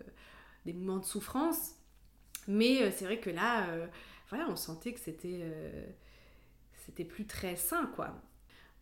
[0.65, 1.75] des moments de souffrance,
[2.47, 3.87] mais euh, c'est vrai que là, euh,
[4.29, 5.41] voilà, on sentait que c'était
[6.85, 8.19] c'était plus très sain, quoi.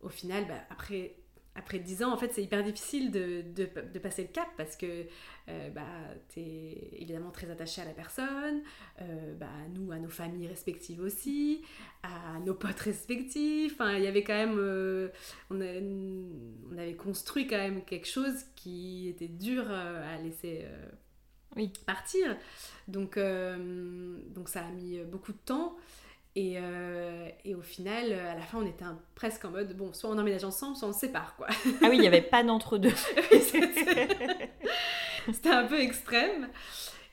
[0.00, 1.16] Au final, bah, après
[1.58, 5.06] après 10 ans, en fait, c'est hyper difficile de, de, passer le cap parce que
[5.48, 5.82] euh, bah,
[6.28, 8.62] tu es évidemment très attaché à la personne,
[9.02, 11.62] euh, bah, nous, à nos familles respectives aussi,
[12.04, 13.72] à nos potes respectifs.
[13.74, 14.56] Enfin, il y avait quand même.
[14.56, 15.08] Euh,
[15.50, 20.64] on, on, avait construit quand même quelque chose qui était dur à laisser
[21.56, 21.72] oui.
[21.86, 22.36] partir.
[22.86, 25.76] Donc, donc, ça a mis beaucoup de temps.
[26.36, 30.18] Euh, et, au final, à la fin, on était presque en mode, bon, soit on
[30.18, 31.48] emménage ensemble, soit on se sépare, quoi.
[31.82, 32.94] Ah oui, il n'y avait pas d'entre-deux.
[35.32, 36.48] C'était un peu extrême.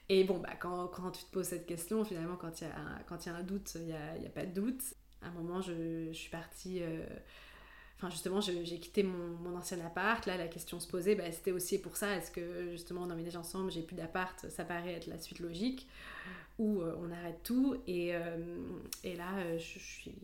[0.10, 2.75] Et bon, bah, quand, quand, tu te poses cette question, finalement, quand il y, a
[2.75, 4.84] un, quand y a un doute, il n'y a, y a, pas de doute.
[5.21, 6.84] À un moment, je, je suis partie...
[6.84, 7.04] Euh,
[7.97, 10.23] enfin, justement, j'ai quitté mon, mon, ancien appart.
[10.28, 12.15] Là, la question se posait, bah, c'était aussi pour ça.
[12.15, 15.88] Est-ce que, justement, on emménage ensemble, j'ai plus d'appart Ça paraît être la suite logique
[16.57, 17.81] où euh, on arrête tout.
[17.87, 18.37] Et, euh,
[19.03, 20.15] et là, euh, je, suis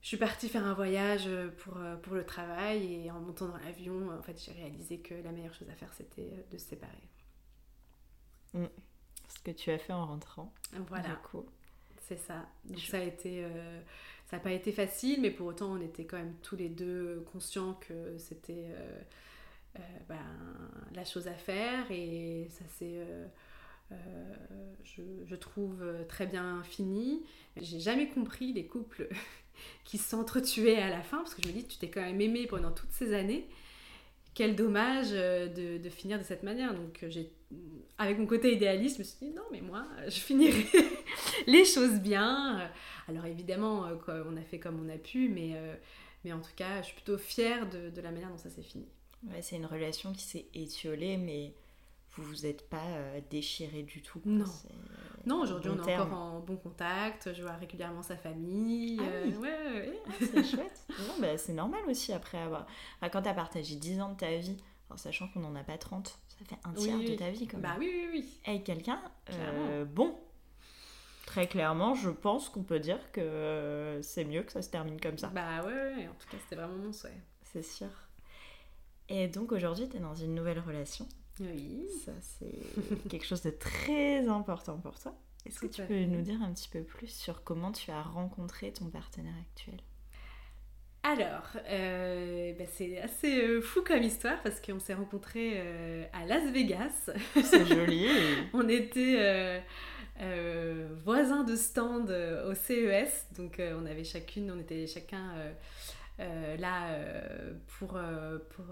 [0.00, 4.10] je suis partie faire un voyage pour, pour le travail et en montant dans l'avion,
[4.10, 7.08] en fait, j'ai réalisé que la meilleure chose à faire, c'était de se séparer.
[8.54, 8.66] Mm.
[9.28, 10.54] Ce que tu as fait en rentrant.
[10.88, 11.20] Voilà.
[12.00, 12.46] C'est ça.
[12.64, 13.44] Donc ça a été,
[14.24, 17.26] ça n'a pas été facile, mais pour autant, on était quand même tous les deux
[17.30, 18.74] conscients que c'était
[20.08, 20.16] ben,
[20.94, 23.04] la chose à faire et ça s'est
[23.92, 24.74] euh,
[25.26, 27.22] je, trouve très bien fini.
[27.56, 29.08] J'ai jamais compris les couples
[29.84, 32.46] qui s'entretuaient à la fin, parce que je me dis, tu t'es quand même aimé
[32.46, 33.46] pendant toutes ces années.
[34.34, 35.48] Quel dommage euh,
[35.78, 36.74] de, finir de cette manière.
[36.74, 37.10] Donc, euh,
[37.96, 40.66] avec mon côté idéaliste, je me suis dit, non, mais moi, je finirai
[41.46, 42.70] les choses bien.
[43.08, 45.56] Alors, évidemment, on a fait comme on a pu, mais,
[46.32, 48.86] en tout cas, je suis plutôt fière de, la manière dont ça s'est fini.
[49.40, 51.54] C'est une relation qui s'est étiolée, mais
[52.18, 54.20] vous vous êtes pas euh, déchiré du tout.
[54.24, 54.44] Non.
[55.26, 58.98] Non, aujourd'hui on est encore en bon contact, je vois régulièrement sa famille.
[59.00, 60.86] Ah euh, ouais, ah, c'est chouette.
[60.88, 62.66] Non, bah, c'est normal aussi après avoir.
[63.12, 64.56] quand tu as partagé 10 ans de ta vie,
[64.90, 67.58] en sachant qu'on n'en a pas 30, ça fait un tiers de ta vie quand
[67.58, 67.78] bah même.
[67.78, 68.40] Bah oui, oui, oui.
[68.46, 69.00] Avec quelqu'un,
[69.30, 70.18] euh, bon,
[71.26, 75.18] très clairement, je pense qu'on peut dire que c'est mieux que ça se termine comme
[75.18, 75.28] ça.
[75.28, 77.20] Bah ouais, en tout cas, c'était vraiment mon souhait.
[77.42, 77.88] C'est sûr.
[79.10, 81.06] Et donc aujourd'hui, tu es dans une nouvelle relation
[81.40, 81.86] Oui.
[82.04, 85.14] Ça, c'est quelque chose de très important pour toi.
[85.46, 88.72] Est-ce que tu peux nous dire un petit peu plus sur comment tu as rencontré
[88.72, 89.80] ton partenaire actuel?
[91.04, 96.26] Alors, euh, ben, c'est assez euh, fou comme histoire parce qu'on s'est rencontrés euh, à
[96.26, 97.10] Las Vegas.
[97.34, 98.06] C'est joli.
[98.52, 99.62] on était
[101.04, 105.34] voisins de stand au CES, donc on avait chacune, on était chacun
[106.18, 106.96] là
[107.66, 107.98] pour,
[108.50, 108.64] pour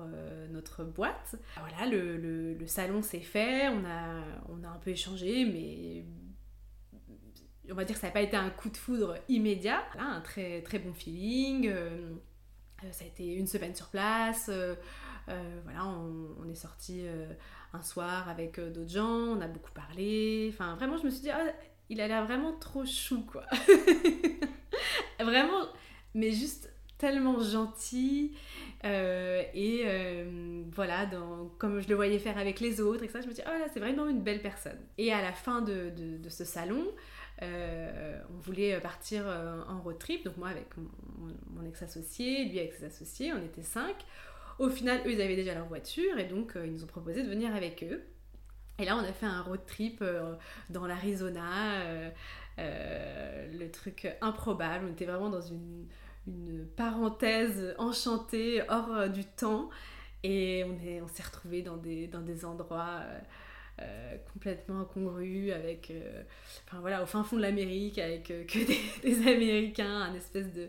[0.50, 1.37] notre boîte.
[1.59, 2.16] Voilà, le,
[2.54, 6.04] le salon s'est fait, on a, on a un peu échangé, mais
[7.70, 9.82] on va dire que ça n'a pas été un coup de foudre immédiat.
[9.98, 11.68] un très, très bon feeling.
[11.68, 12.14] Euh,
[12.85, 14.48] euh, ça a été une semaine sur place.
[14.50, 14.74] Euh,
[15.64, 17.04] voilà, on, est sorti
[17.72, 20.50] un soir avec d'autres gens, on a beaucoup parlé.
[20.52, 21.52] Enfin, vraiment, je me suis dit, ah,
[21.88, 23.44] il a l'air vraiment trop chou, quoi.
[25.20, 25.66] vraiment,
[26.14, 28.37] mais juste tellement gentil.
[28.85, 29.85] et
[30.74, 33.42] voilà, dans, comme je le voyais faire avec les autres, et ça, je me dis,
[33.46, 34.78] oh là, c'est vraiment une belle personne.
[34.98, 36.87] Et à la fin de, de ce salon,
[37.42, 42.72] euh, on voulait partir euh, en road trip, donc moi avec mon, ex-associé, lui avec
[42.74, 43.94] ses associés, on était cinq.
[44.59, 47.22] Au final, eux, ils avaient déjà leur voiture et donc euh, ils nous ont proposé
[47.22, 48.02] de venir avec eux.
[48.78, 50.04] Et là, on a fait un road trip
[50.68, 52.11] dans l'Arizona,
[52.59, 54.85] le truc improbable.
[54.87, 55.87] On était vraiment dans une,
[56.76, 59.70] parenthèse enchantée, hors du temps.
[60.22, 63.02] Et on s'est on retrouvés dans des, endroits
[63.82, 66.22] euh, complètement incongru avec euh,
[66.66, 68.58] enfin au fin fond de l'Amérique avec euh, que
[69.02, 70.68] des, Américains un espèce de,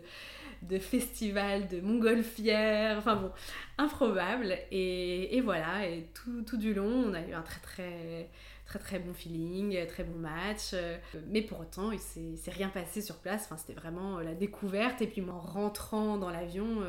[0.60, 3.30] de festival de montgolfières enfin bon
[3.78, 8.28] improbable et, et, voilà et tout, tout, du long on a eu un très très
[8.68, 10.74] très très bon feeling très bon match.
[11.28, 13.44] Mais pour autant il s'est rien passé sur place.
[13.46, 15.02] Enfin c'était vraiment la découverte.
[15.02, 16.82] Et puis en rentrant dans l'avion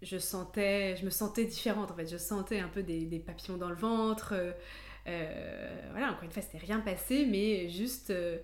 [0.00, 2.06] je sentais je me sentais différente en fait.
[2.06, 4.34] Je sentais un peu des, papillons dans le ventre.
[5.08, 8.38] Euh, voilà, encore une fois, c'était rien passé, mais juste euh,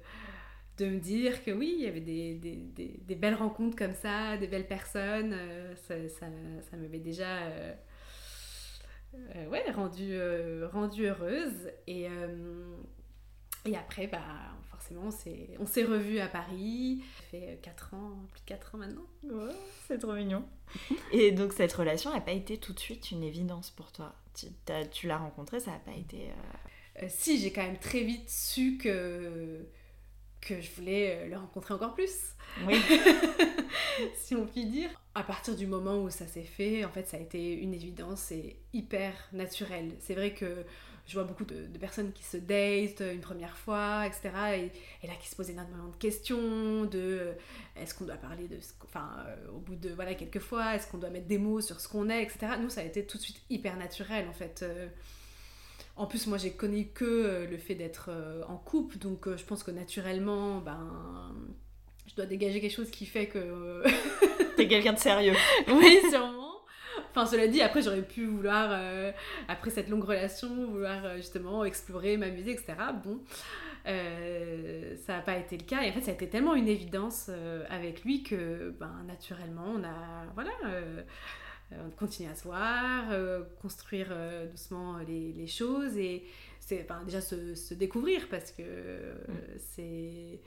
[0.78, 4.66] de me dire que oui, il y avait des, belles rencontres comme ça, des belles
[4.66, 6.26] personnes, euh, ça, ça,
[6.70, 7.40] ça m'avait déjà
[9.50, 10.18] ouais, rendue
[10.72, 11.70] rendu heureuse.
[11.86, 12.08] Et,
[13.66, 14.20] et après, bah,
[14.70, 15.08] forcément,
[15.58, 17.02] on s'est revus à Paris.
[17.16, 19.06] Ça fait 4 ans, plus de 4 ans maintenant.
[19.24, 19.54] Ouais,
[19.86, 20.44] c'est trop mignon.
[21.12, 24.14] et donc, cette relation n'a pas été tout de suite une évidence pour toi?
[24.34, 26.28] Tu, l'as rencontré, ça n'a pas été...
[26.28, 29.66] Euh, euh, si, j'ai quand même très vite su que,
[30.44, 32.34] que je voulais euh, le rencontrer encore plus.
[32.66, 32.76] Oui.
[34.14, 34.90] si on peut dire.
[35.14, 38.32] À partir du moment où ça s'est fait, en fait, ça a été une évidence
[38.32, 39.92] et hyper naturel.
[40.00, 40.64] C'est vrai que
[41.06, 44.70] je vois beaucoup de, personnes qui se datent une première fois, etc.
[45.02, 47.32] Et, là, qui se posent énormément de questions, de
[47.76, 48.58] est-ce qu'on doit parler de...
[48.84, 49.08] Enfin,
[49.54, 52.08] au bout de, voilà, quelques fois, est-ce qu'on doit mettre des mots sur ce qu'on
[52.08, 52.54] est, etc.
[52.60, 54.64] Nous, ça a été tout de suite hyper naturel, en fait.
[55.96, 58.10] En plus, moi, j'ai connu que le fait d'être
[58.48, 61.32] en couple, donc je pense que naturellement, ben
[62.06, 63.82] je dois dégager quelque chose qui fait que.
[64.56, 65.34] T'es quelqu'un de sérieux.
[65.68, 66.54] oui, sûrement.
[67.10, 69.10] Enfin, cela dit, après, j'aurais pu vouloir, euh,
[69.48, 72.74] après cette longue relation, vouloir euh, justement explorer, m'amuser, etc.
[73.04, 73.20] Bon,
[73.86, 75.82] euh, ça n'a pas été le cas.
[75.82, 77.30] Et en fait, ça a été tellement une évidence
[77.70, 80.26] avec lui que, ben, naturellement, on a.
[80.34, 80.50] Voilà.
[81.72, 83.04] On continue à se voir,
[83.60, 84.14] construire
[84.50, 86.24] doucement les, les, choses et
[86.60, 89.58] c'est déjà se, se, découvrir parce que mm.
[89.58, 90.40] c'est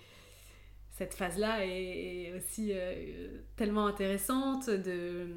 [0.98, 5.28] cette phase-là est, aussi euh, tellement intéressante de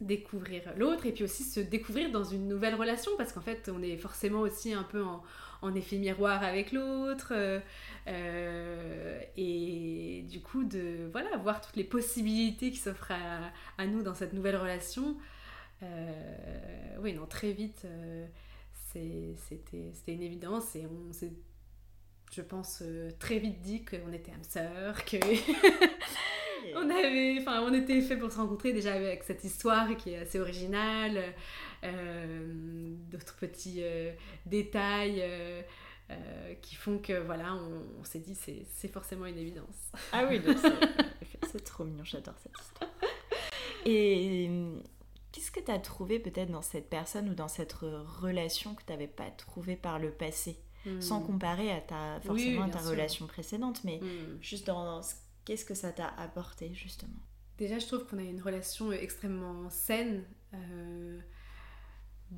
[0.00, 3.80] découvrir l'autre et puis aussi se découvrir dans une nouvelle relation parce qu'en fait on
[3.82, 5.22] est forcément aussi un peu en,
[5.74, 7.60] effet miroir avec l'autre euh,
[8.08, 13.12] euh, et du coup de voilà voir toutes les possibilités qui s'offrent
[13.78, 15.16] à, nous dans cette nouvelle relation
[17.00, 17.86] oui non très vite
[18.92, 21.32] c'était une évidence et on s'est
[22.34, 25.16] je pense, euh, très vite dit qu'on était âmes sœurs, que
[26.76, 30.18] on avait, enfin, on était fait pour se rencontrer déjà avec cette histoire qui est
[30.18, 31.30] assez originale, euh,
[33.10, 34.12] d'autres petits euh,
[34.46, 35.22] détails.
[36.62, 39.90] qui font que voilà, on, s'est dit c'est, c'est forcément une évidence.
[40.12, 40.40] Ah oui,
[41.52, 42.90] c'est trop mignon, j'adore cette histoire.
[43.86, 44.50] Et
[45.32, 48.92] qu'est-ce que tu as trouvé peut-être dans cette personne ou dans cette relation que tu
[48.92, 50.58] n'avais pas trouvé par le passé?
[51.00, 51.26] Sans hmm.
[51.26, 54.42] comparer à ta, forcément à ta relation précédente, mais hmm.
[54.42, 55.00] juste dans,
[55.46, 57.22] qu'est-ce que ça t'a apporté justement?
[57.58, 61.20] Déjà, je trouve qu'on a une relation extrêmement saine, euh,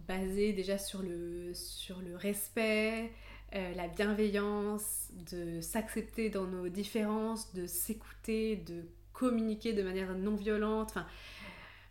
[0.07, 3.13] basée déjà sur le, sur le respect,
[3.55, 10.35] euh, la bienveillance, de s'accepter dans nos différences, de s'écouter, de communiquer de manière non
[10.35, 10.91] violente.
[10.91, 11.07] Enfin,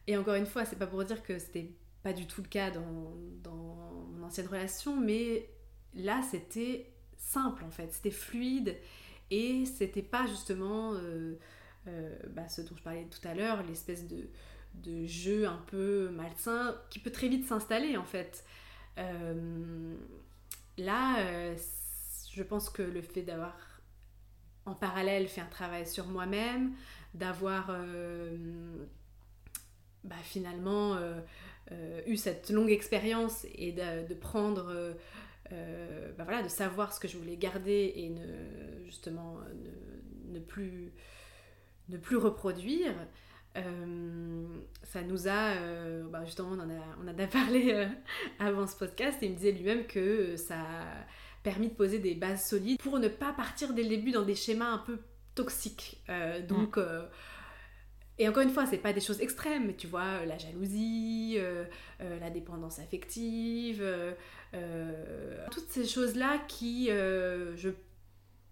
[0.07, 1.71] et encore une fois, c'est pas pour dire que c'était
[2.03, 3.75] pas du tout le cas dans, dans
[4.11, 5.49] mon ancienne relation, mais
[5.95, 8.77] là c'était simple en fait, c'était fluide
[9.31, 11.39] et c'était pas justement euh,
[11.87, 14.29] euh, bah, ce dont je parlais tout à l'heure, l'espèce de,
[14.83, 18.43] de, jeu un peu malsain qui peut très vite s'installer en fait.
[18.97, 19.95] Euh,
[20.77, 21.17] là,
[22.31, 23.55] je pense que le fait d'avoir
[24.65, 26.73] en parallèle fait un travail sur moi-même,
[27.13, 27.71] d'avoir
[30.03, 30.97] bah, finalement
[32.07, 34.95] eu cette longue expérience et de, prendre
[35.51, 39.37] euh, bah de savoir ce que je voulais garder et ne, justement
[40.31, 40.91] ne plus
[42.17, 42.93] reproduire.
[43.55, 44.45] Euh,
[44.83, 47.87] ça nous a, euh, bah justement, on en a, on en a parlé
[48.39, 51.05] avant ce podcast et il me disait lui-même que ça a
[51.43, 54.35] permis de poser des bases solides pour ne pas partir dès le début dans des
[54.35, 54.99] schémas un peu
[55.35, 56.03] toxiques.
[56.47, 57.07] donc, mm.
[58.17, 61.37] Et encore une fois, c'est pas des choses extrêmes, tu vois, la jalousie,
[61.99, 63.83] la dépendance affective,
[64.55, 67.69] euh, toutes ces choses-là qui, euh, je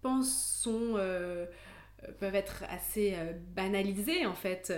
[0.02, 1.46] pense, sont, euh,
[2.18, 3.16] peuvent être assez
[3.54, 4.72] banalisées en fait.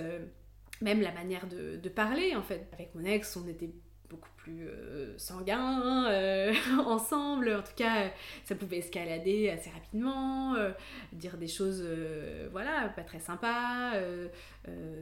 [0.81, 2.69] même la manière de, parler en fait.
[2.73, 3.71] Avec mon ex, on était
[4.09, 4.69] beaucoup plus
[5.17, 6.53] sanguins
[6.87, 7.53] ensemble.
[7.55, 8.11] En tout cas,
[8.45, 10.55] ça pouvait escalader assez rapidement,
[11.13, 11.85] dire des choses,
[12.53, 13.93] voilà, pas très sympas,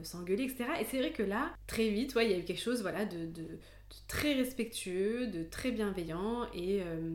[0.03, 0.65] s'engueuler, etc.
[0.81, 3.29] Et c'est vrai que là, très vite, il y a eu quelque chose, voilà, de,
[4.07, 6.47] très respectueux, de très bienveillant.
[6.53, 7.13] Et, euh,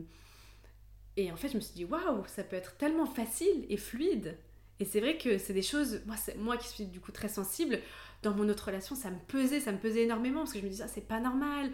[1.17, 4.37] et en fait, je me suis dit, waouh, ça peut être tellement facile et fluide.
[4.81, 7.79] Et c'est vrai que c'est des choses, moi, moi qui suis du coup très sensible,
[8.23, 10.69] dans mon autre relation, ça me pesait, ça me pesait énormément parce que je me
[10.69, 11.69] disais, ah, c'est pas normal.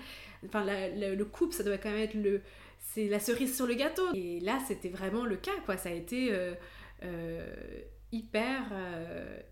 [0.46, 2.42] Enfin, le couple, ça doit quand même être le.
[2.80, 4.14] C'est la cerise sur le gâteau.
[4.14, 5.78] Et là, c'était vraiment le cas, quoi.
[5.78, 6.54] Ça a été euh,
[7.04, 7.48] euh,
[8.12, 8.66] hyper,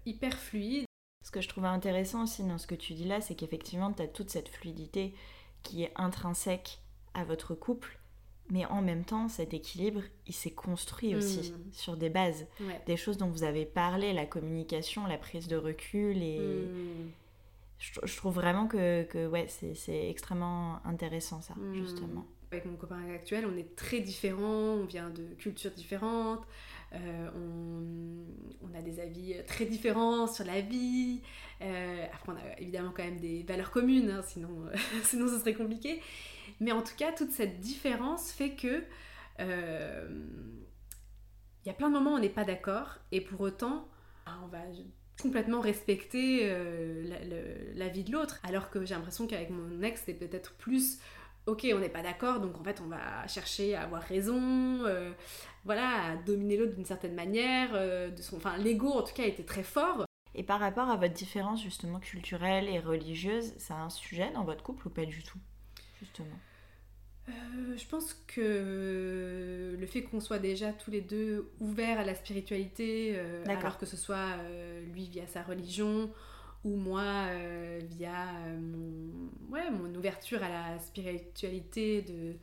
[0.06, 0.86] hyper fluide.
[1.24, 4.04] Ce que je trouvais intéressant aussi dans ce que tu dis là, c'est qu'effectivement, tu
[4.04, 5.16] as toute cette fluidité
[5.64, 6.80] qui est intrinsèque
[7.14, 8.00] à votre couple,
[8.50, 11.74] mais en même temps, cet équilibre, il s'est construit aussi mm.
[11.74, 12.46] sur des bases,
[12.86, 17.10] des choses dont vous avez parlé, la communication, la prise de recul, et mm.
[17.80, 21.74] je, trouve vraiment que, que ouais, c'est extrêmement intéressant ça, mm.
[21.76, 22.26] justement.
[22.52, 26.46] Avec mon copain actuel, on est très différents, on vient de cultures différentes,
[26.94, 31.20] euh, on, on, a des avis très différents sur la vie.
[31.62, 34.50] Euh, après, on a évidemment quand même des valeurs communes, hein, sinon,
[35.04, 36.00] sinon ce serait compliqué.
[36.60, 38.84] Mais en tout cas, toute cette différence fait que
[39.40, 43.88] il y a plein de moments où on n'est pas d'accord, et pour autant,
[44.26, 44.60] bah, on va
[45.22, 47.18] complètement respecter la,
[47.74, 48.40] la, vie de l'autre.
[48.44, 51.00] Alors que j'ai l'impression qu'avec mon ex, c'est peut-être plus
[51.46, 55.12] ok, on n'est pas d'accord, donc en fait, on va chercher à avoir raison, euh,
[55.64, 57.70] voilà, à dominer l'autre d'une certaine manière.
[57.74, 58.12] Euh.
[58.36, 60.06] Enfin, l'ego, en tout cas, était très fort.
[60.34, 64.64] Et par rapport à votre différence, justement, culturelle et religieuse, a un sujet dans votre
[64.64, 65.40] couple ou pas du tout,
[66.00, 66.40] justement.
[67.28, 72.14] Euh, je pense que le fait qu'on soit déjà tous les deux ouverts à la
[72.14, 74.38] spiritualité, alors que ce soit
[74.94, 76.12] lui via sa religion,
[76.66, 82.34] ou moi, euh, via euh, mon, ouais, mon ouverture à la spiritualité de,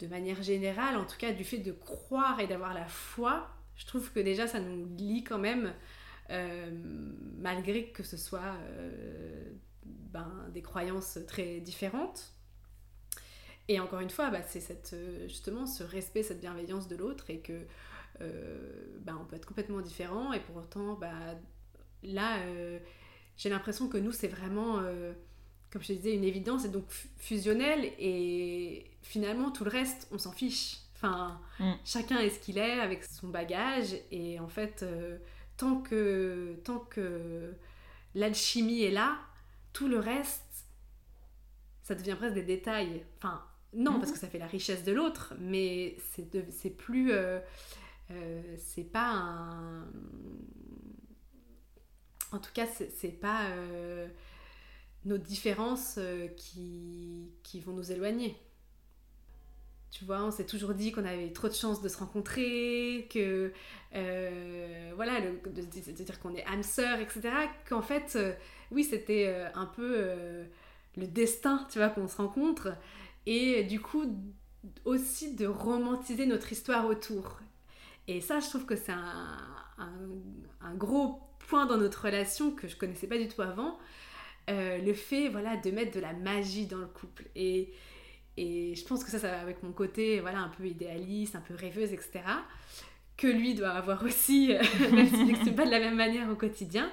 [0.00, 3.86] de manière générale, en tout cas du fait de croire et d'avoir la foi, je
[3.86, 5.72] trouve que déjà ça nous lie quand même,
[6.30, 6.68] euh,
[7.38, 8.56] malgré que ce soit
[9.84, 12.32] ben, des croyances très différentes.
[13.68, 14.94] Et encore une fois, bah, c'est cette,
[15.26, 17.66] justement ce respect, cette bienveillance de l'autre et que
[19.00, 21.10] ben, on peut être complètement différent et pour autant bah,
[22.04, 22.78] là, euh,
[23.36, 25.12] j'ai l'impression que nous, c'est vraiment, euh,
[25.70, 26.84] comme je te disais, une évidence et donc
[27.18, 27.92] fusionnel.
[27.98, 30.78] Et finalement, tout le reste, on s'en fiche.
[30.96, 31.72] Enfin, mm.
[31.84, 33.96] chacun est ce qu'il est avec son bagage.
[34.10, 35.18] Et en fait, euh,
[35.56, 37.54] tant que, tant que
[38.14, 39.18] l'alchimie est là,
[39.74, 40.66] tout le reste,
[41.82, 43.04] ça devient presque des détails.
[43.18, 44.12] Enfin, non, parce mm-hmm.
[44.14, 47.12] que ça fait la richesse de l'autre, mais c'est plus.
[48.56, 49.86] c'est pas un
[52.34, 54.08] en tout cas, c'est pas euh,
[55.04, 58.36] nos différences euh, qui, qui, vont nous éloigner.
[59.94, 63.52] Tu vois, on s'est toujours dit qu'on avait trop de chances de se rencontrer, que
[63.94, 67.30] euh, voilà, de, dire qu'on est âme sœur, etc.
[67.68, 68.18] Qu'en fait,
[68.72, 70.44] oui, c'était un peu
[70.96, 72.74] le destin, tu vois, qu'on se rencontre.
[73.26, 74.04] Et du coup,
[74.84, 77.38] aussi de romantiser notre histoire autour.
[78.08, 79.38] Et ça, je trouve que c'est un,
[79.78, 79.92] un,
[80.60, 83.78] un, gros point dans notre relation que je connaissais pas du tout avant,
[84.50, 87.72] euh, le fait voilà de mettre de la magie dans le couple et
[88.36, 91.40] et je pense que ça ça va avec mon côté voilà un peu idéaliste un
[91.40, 92.22] peu rêveuse etc
[93.16, 94.52] que lui doit avoir aussi
[94.92, 96.90] même s'il n'exprime pas de la même manière au quotidien.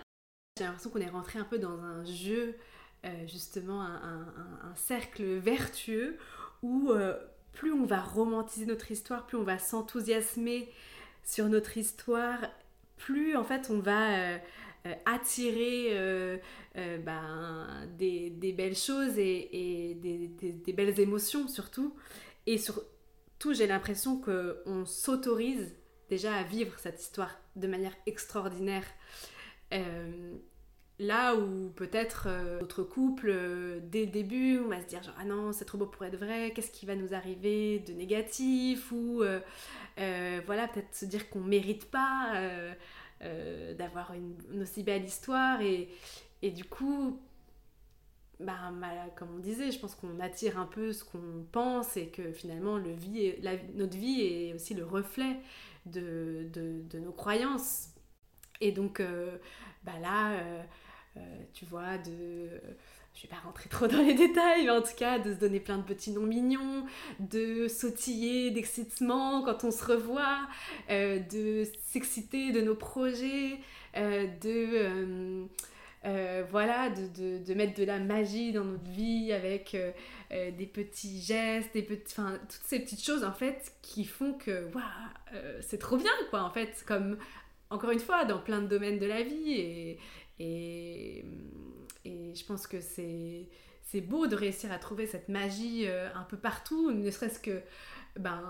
[0.58, 2.56] J'ai l'impression qu'on est rentré un peu dans un jeu
[3.26, 6.18] justement un, cercle vertueux
[6.62, 6.92] où
[7.54, 10.70] plus on va romantiser notre histoire, plus on va s'enthousiasmer
[11.24, 12.38] sur notre histoire,
[12.98, 14.38] plus en fait on va
[15.06, 16.40] attirer
[16.76, 21.94] ben, des, belles choses et, des, belles émotions surtout.
[22.48, 25.76] Et surtout, j'ai l'impression qu'on s'autorise
[26.10, 28.86] déjà à vivre cette histoire de manière extraordinaire.
[29.74, 30.36] Euh,
[31.00, 35.16] là où peut-être euh, notre couple, euh, dès le début, on va se dire genre
[35.18, 38.92] ah non c'est trop beau pour être vrai, qu'est-ce qui va nous arriver de négatif?
[38.92, 39.24] ou
[40.46, 42.34] voilà peut-être se dire qu'on mérite pas
[43.78, 45.89] d'avoir une, aussi belle histoire et,
[46.41, 47.19] et du coup
[48.39, 48.72] bah,
[49.15, 52.78] comme on disait, je pense qu'on attire un peu ce qu'on pense et que finalement
[52.78, 53.34] le vie
[53.76, 55.38] notre vie est aussi le reflet
[55.86, 57.89] de, de, nos croyances.
[58.59, 59.38] Et donc, euh,
[59.84, 60.63] bah là, euh,
[61.17, 62.49] euh, tu vois, de
[63.14, 65.59] je vais pas rentrer trop dans les détails, mais en tout cas de se donner
[65.59, 66.86] plein de petits noms mignons,
[67.20, 70.47] de sautiller d'excitement quand on se revoit,
[70.89, 73.59] de s'exciter de nos projets,
[73.95, 75.47] de
[76.03, 79.91] euh, voilà, de, de, mettre de la magie dans notre vie avec euh,
[80.32, 84.68] euh, des petits gestes, des petits, toutes ces petites choses en fait qui font que
[85.62, 87.18] c'est trop bien quoi en fait, comme
[87.70, 89.97] encore une fois dans plein de domaines de la vie
[90.39, 91.24] et,
[92.06, 93.47] et je pense que c'est
[93.84, 97.62] c'est beau de réussir à trouver cette magie un peu partout, ne serait-ce que
[98.18, 98.41] ben,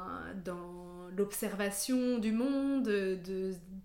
[0.43, 3.20] dans l'observation du monde, de,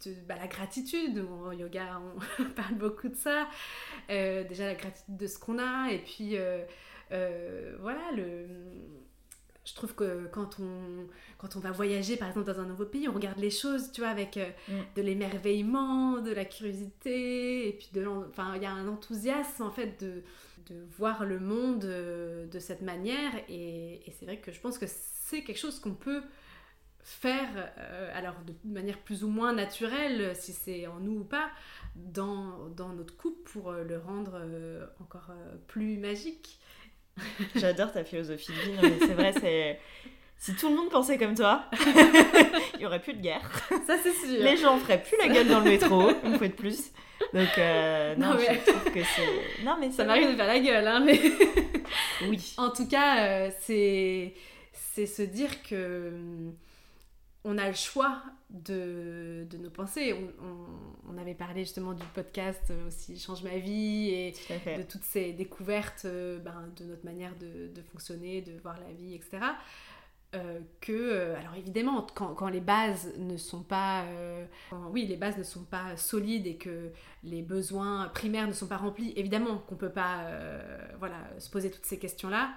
[0.04, 1.18] de bah, la gratitude.
[1.18, 2.00] Au yoga,
[2.40, 3.48] on parle beaucoup de ça.
[4.10, 5.90] Euh, déjà, la gratitude de ce qu'on a.
[5.90, 6.62] Et puis, euh,
[7.12, 8.46] euh, voilà, le...
[9.66, 11.06] je trouve que quand on,
[11.36, 14.00] quand on va voyager, par exemple, dans un nouveau pays, on regarde les choses, tu
[14.00, 14.72] vois, avec mm.
[14.94, 17.68] de l'émerveillement, de la curiosité.
[17.68, 20.22] Et puis, de enfin, il y a un enthousiasme, en fait, de
[20.68, 24.86] de voir le monde de cette manière et, et c'est vrai que je pense que
[24.88, 26.22] c'est quelque chose qu'on peut
[27.06, 31.50] faire, euh, alors de manière plus ou moins naturelle, si c'est en nous ou pas,
[31.94, 35.30] dans, dans notre couple pour euh, le rendre euh, encore
[35.68, 36.58] plus magique.
[37.56, 39.80] J'adore ta philosophie de vie, mais c'est vrai, c'est...
[40.38, 41.64] Si tout le monde pensait comme toi,
[42.74, 43.40] il n'y aurait plus de guerre.
[43.86, 44.38] Ça, c'est sûr.
[44.38, 46.92] Les gens feraient plus la gueule dans le métro, une fois de plus.
[47.32, 47.56] Donc,
[48.18, 48.60] non, mais...
[48.66, 49.64] je trouve que c'est.
[49.64, 51.18] Non, mais ça m'arrive de faire la gueule, hein, mais.
[52.28, 52.52] oui.
[52.58, 54.34] En tout cas, c'est
[54.96, 56.54] c'est se dire que hum,
[57.46, 60.14] on a le choix de, de nos pensées.
[60.42, 64.34] On, on, avait parlé justement du podcast aussi Change ma vie et
[64.76, 68.92] de toutes ces découvertes euh, ben, de notre manière de, de, fonctionner, de voir la
[68.92, 69.38] vie, etc.
[70.34, 74.04] Euh, que, euh, alors évidemment, quand, quand, les bases ne sont pas,
[74.90, 76.90] oui, les bases ne sont pas solides et que
[77.22, 80.26] les besoins primaires ne sont pas remplis, évidemment qu'on peut pas,
[80.98, 82.50] voilà, se poser toutes ces questions-là.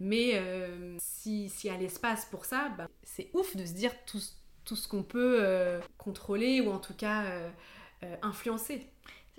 [0.00, 4.20] Mais euh, s'il y a l'espace pour ça, bah, c'est ouf de se dire tout,
[4.64, 7.50] tout ce qu'on peut euh, contrôler ou en tout cas euh,
[8.22, 8.86] influencer.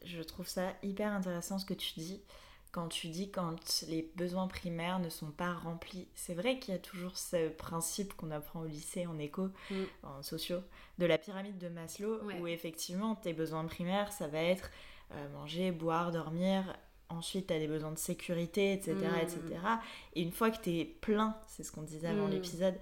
[0.04, 2.22] Je trouve ça hyper intéressant ce que tu dis
[2.72, 6.10] quand tu dis quand les besoins primaires ne sont pas remplis.
[6.14, 9.76] C'est vrai qu'il y a toujours ce principe qu'on apprend au lycée en éco, mm.
[10.04, 10.60] en sociaux,
[10.98, 14.72] de la pyramide de Maslow, où effectivement tes besoins primaires, ça va être
[15.32, 16.76] manger, boire, dormir,
[17.10, 18.96] ensuite tu as des besoins de sécurité, etc.
[19.22, 19.40] etc.
[19.42, 19.68] Mm.
[20.16, 22.32] Et une fois que tu es plein, c'est ce qu'on disait avant mm.
[22.32, 22.76] l'épisode,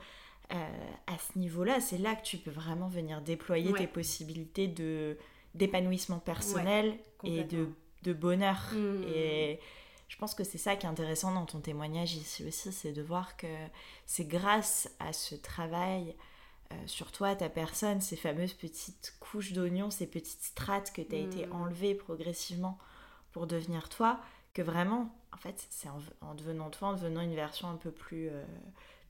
[0.53, 0.67] euh,
[1.07, 5.17] à ce niveau-là, c'est là que tu peux vraiment venir déployer tes possibilités de
[5.55, 7.69] d'épanouissement personnel et de,
[8.01, 8.71] de bonheur.
[8.73, 9.03] Mm.
[9.13, 9.59] Et
[10.07, 13.01] je pense que c'est ça qui est intéressant dans ton témoignage ici aussi, c'est de
[13.01, 13.47] voir que
[14.05, 16.15] c'est grâce à ce travail
[16.71, 21.15] euh, sur toi, ta personne, ces fameuses petites couches d'oignons, ces petites strates que tu
[21.15, 22.77] as été enlevées progressivement
[23.33, 24.19] pour devenir toi,
[24.53, 28.29] que vraiment, en fait, c'est en, devenant toi, en devenant une version un peu plus
[28.29, 28.43] euh,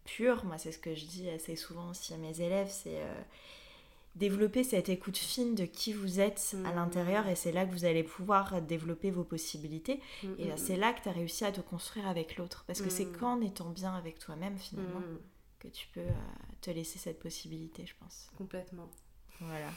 [0.06, 0.46] pure.
[0.46, 3.22] Moi, c'est ce que je dis assez souvent aussi à mes élèves, c'est euh,
[4.16, 6.76] développer cette écoute fine de qui vous êtes à mmh.
[6.76, 10.00] l'intérieur et c'est là que vous allez pouvoir développer vos possibilités.
[10.24, 12.64] Mmh, et mmh, c'est là que tu as réussi à te construire avec l'autre.
[12.66, 15.02] Parce que c'est qu'en étant bien avec toi-même, finalement,
[15.60, 16.12] que tu peux euh,
[16.62, 18.30] te laisser cette possibilité, je pense.
[18.38, 18.90] Complètement.
[19.40, 19.70] Voilà.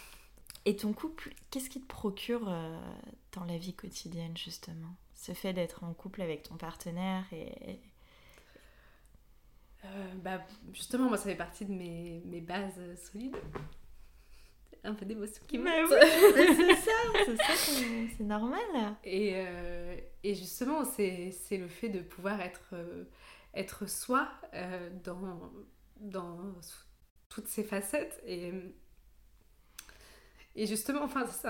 [0.66, 2.76] Et ton couple, qu'est-ce qui te procure euh,
[3.32, 4.96] dans la vie quotidienne justement?
[5.14, 7.80] Ce fait d'être en couple avec ton partenaire et...
[9.84, 13.36] Euh, bah, justement, moi ça fait partie de mes, mes bases solides.
[14.82, 15.88] Un peu d'émotion qui monte.
[15.88, 16.90] c'est ça,
[17.24, 17.72] c'est ça,
[18.16, 18.96] c'est normal.
[19.04, 22.74] Et, euh, et justement, c'est le fait de pouvoir être,
[23.54, 24.28] être soi
[25.04, 25.52] dans,
[26.00, 26.38] dans
[27.28, 28.20] toutes ses facettes.
[28.26, 28.52] Et
[30.56, 31.48] et justement, enfin, c'est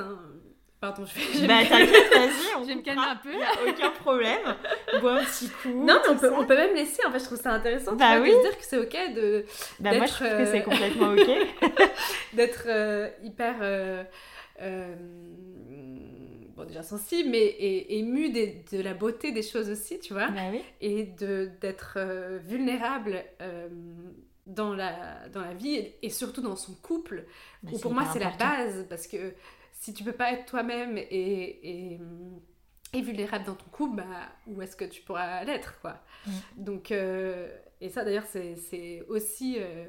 [0.79, 1.41] Pardon, je vais.
[1.41, 3.33] je Bah me- t'inquiète, vas-y, on Je vais me calmer un peu.
[3.33, 4.55] Y a aucun problème.
[5.01, 5.71] Bois un petit coup.
[5.71, 7.01] Non, mais on peut, on peut même laisser.
[7.07, 8.31] En fait, je trouve ça intéressant Bah oui.
[8.31, 9.47] de dire que c'est ok de
[9.81, 11.81] Bah moi je trouve que c'est euh, complètement ok.
[12.35, 14.05] d'être euh, hyper euh,
[16.55, 20.29] bon déjà sensible, mais et, ému des- de la beauté des choses aussi, tu vois,
[20.29, 20.61] bah oui.
[20.83, 21.97] et de d'être
[22.47, 23.25] vulnérable.
[24.47, 27.27] Dans la, dans la vie et, surtout dans son couple,
[27.63, 29.35] Bah, où pour moi c'est la base parce que
[29.73, 32.01] si tu peux pas être toi-même et, et,
[32.93, 34.05] et vulnérable dans ton couple, bah,
[34.47, 36.01] où est-ce que tu pourras l'être quoi?
[36.57, 37.49] Donc, euh,
[37.81, 39.89] et ça d'ailleurs c'est c'est aussi euh,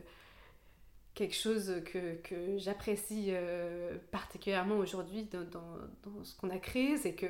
[1.13, 6.97] quelque chose que, que j'apprécie euh, particulièrement aujourd'hui dans, dans, dans ce qu'on a créé,
[6.97, 7.27] c'est que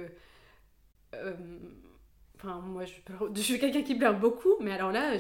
[2.37, 2.83] Enfin, moi,
[3.35, 5.13] je, suis quelqu'un qui pleure beaucoup, mais alors là,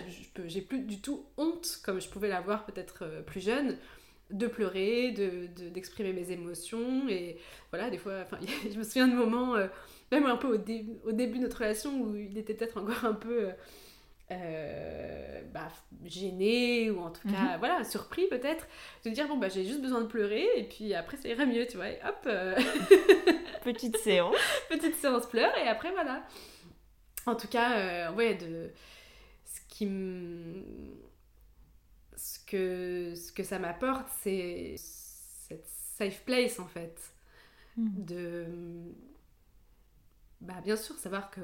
[0.45, 3.77] j'ai plus du tout honte, comme je pouvais l'avoir peut-être euh, plus jeune,
[4.29, 7.07] de pleurer, de, de- d'exprimer mes émotions.
[7.09, 7.37] Et
[7.71, 8.37] voilà, des fois, enfin,
[8.71, 9.67] je me souviens de moments, euh,
[10.11, 13.05] même un peu au, dé- au début de notre relation, où il était peut-être encore
[13.05, 13.49] un peu
[14.29, 15.69] euh, bah,
[16.05, 18.67] gêné, ou en tout cas, voilà, surpris peut-être,
[19.05, 21.65] de dire, bon, bah, j'ai juste besoin de pleurer, et puis après, ça ira mieux,
[21.65, 22.55] tu vois, et hop euh,
[23.63, 24.35] Petite séance.
[24.69, 26.23] petite séance pleure et après voilà.
[27.27, 28.71] En tout cas, euh, ouais, de
[29.45, 29.85] ce qui.
[32.15, 35.67] Ce que, ce que ça m'apporte, c'est cette
[35.97, 36.99] safe place en fait.
[37.77, 38.05] Mm.
[38.05, 38.45] De.
[40.41, 41.41] Bah, bien sûr, savoir que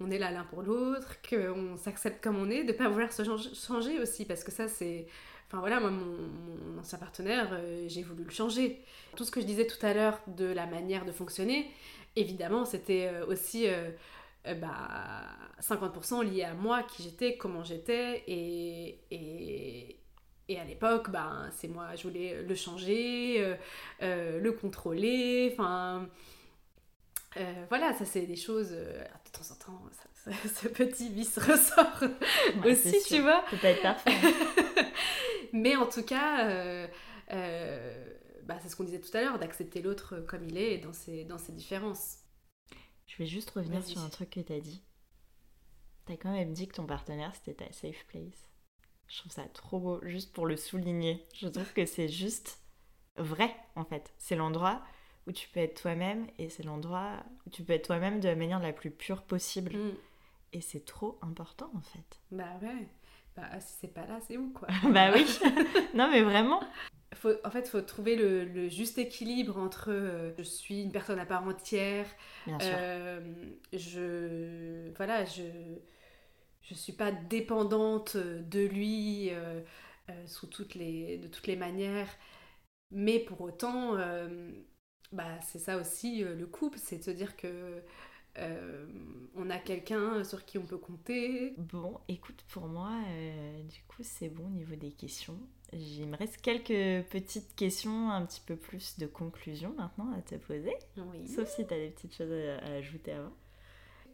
[0.00, 3.22] on est là l'un pour l'autre, qu'on s'accepte comme on est, de pas vouloir se
[3.24, 5.06] changer- aussi, parce que ça c'est.
[5.46, 6.16] Enfin voilà, moi, mon,
[6.74, 8.80] mon ancien partenaire, euh, j'ai voulu le changer.
[9.16, 11.70] Tout ce que je disais tout à l'heure de la manière de fonctionner,
[12.16, 13.90] évidemment, c'était euh, aussi euh,
[14.46, 15.24] euh, bah,
[15.60, 19.98] 50% lié à moi, qui j'étais, comment j'étais, et, et,
[20.48, 23.54] et à l'époque, ben, c'est moi, je voulais le changer, euh,
[24.02, 26.08] euh, le contrôler, enfin...
[27.68, 32.02] voilà, ça c'est des choses, de temps en temps, ça- ça- ce petit vice ressort
[32.64, 33.44] Ouais, aussi, tu vois.
[33.50, 34.12] Ça peut être parfait.
[35.52, 36.86] Mais en tout cas,
[38.44, 40.92] bah, c'est ce qu'on disait tout à l'heure, d'accepter l'autre comme il est et dans
[40.92, 42.18] ses, dans ses différences.
[43.12, 44.82] Je vais juste revenir sur un truc que t'as dit.
[46.06, 48.48] T'as quand même dit que ton partenaire c'était ta safe place.
[49.06, 51.26] Je trouve ça trop beau, juste pour le souligner.
[51.34, 52.58] Je trouve que c'est juste
[53.16, 54.14] vrai en fait.
[54.16, 54.80] C'est l'endroit
[55.26, 58.34] où tu peux être toi-même et c'est l'endroit où tu peux être toi-même de la
[58.34, 59.76] manière la plus pure possible.
[59.76, 59.94] Mm.
[60.54, 62.18] Et c'est trop important en fait.
[62.30, 62.88] Bah ouais,
[63.36, 64.68] bah si c'est pas là, c'est où quoi?
[64.90, 65.26] Bah oui.
[65.94, 66.62] non mais vraiment.
[67.16, 70.92] Faut, en fait, il faut trouver le, le juste équilibre entre euh, je suis une
[70.92, 72.06] personne à part entière,
[72.62, 73.20] euh,
[73.72, 75.42] je voilà, je
[76.62, 79.60] je suis pas dépendante de lui euh,
[80.26, 82.08] sous toutes les de toutes les manières,
[82.90, 83.96] mais pour autant,
[85.12, 87.82] bah c'est ça aussi le couple, c'est de se dire que
[88.38, 88.86] euh,
[89.34, 91.54] on a quelqu'un sur qui on peut compter.
[91.58, 95.38] Bon, écoute, pour moi, euh, du coup, c'est bon au niveau des questions.
[95.72, 100.34] Il me reste quelques petites questions, un petit peu plus de conclusion maintenant à te
[100.34, 100.74] poser.
[100.96, 101.26] Oui.
[101.28, 103.32] Sauf si tu as des petites choses à, à ajouter avant.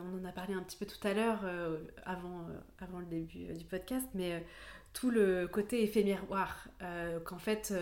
[0.00, 2.46] On en a parlé un petit peu tout à l'heure, euh, avant,
[2.78, 4.46] avant le début du podcast, mais
[4.92, 6.68] tout le côté effet miroir,
[7.24, 7.74] qu'en fait,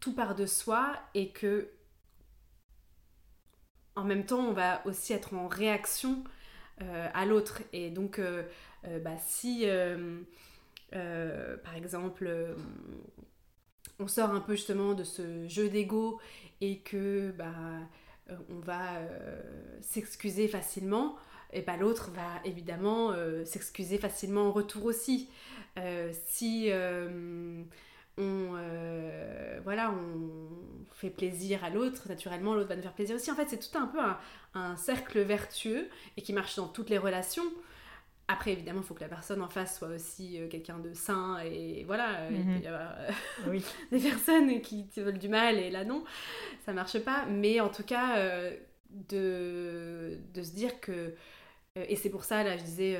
[0.00, 1.70] tout part de soi et que,
[3.96, 6.24] en même temps, on va aussi être en réaction
[6.80, 7.62] euh, à l'autre.
[7.72, 8.42] Et donc, euh,
[8.86, 9.66] euh, bah, si,
[10.90, 12.30] par exemple,
[13.98, 16.20] on sort un peu justement de ce jeu d'ego
[16.60, 17.54] et que bah,
[18.48, 19.00] on va
[19.80, 21.16] s'excuser facilement,
[21.52, 23.14] et bah, l'autre va évidemment
[23.44, 25.28] s'excuser facilement en retour aussi.
[26.26, 26.70] Si
[28.18, 33.30] on, euh, voilà, on fait plaisir à l'autre, naturellement l'autre va nous faire plaisir aussi.
[33.30, 34.18] En fait, c'est tout un peu un,
[34.54, 37.44] un cercle vertueux et qui marche dans toutes les relations.
[38.28, 41.38] Après, évidemment, il faut que la personne en face soit aussi euh, quelqu'un de sain
[41.44, 42.54] et voilà, euh, il Mhm.
[42.58, 43.10] peut y avoir euh,
[43.48, 43.64] Oui.
[43.92, 46.04] des personnes qui te veulent du mal et là non,
[46.64, 47.26] ça marche pas.
[47.26, 48.16] Mais en tout cas,
[48.90, 51.14] de, de se dire que.
[51.76, 52.98] et c'est pour ça, là, je disais,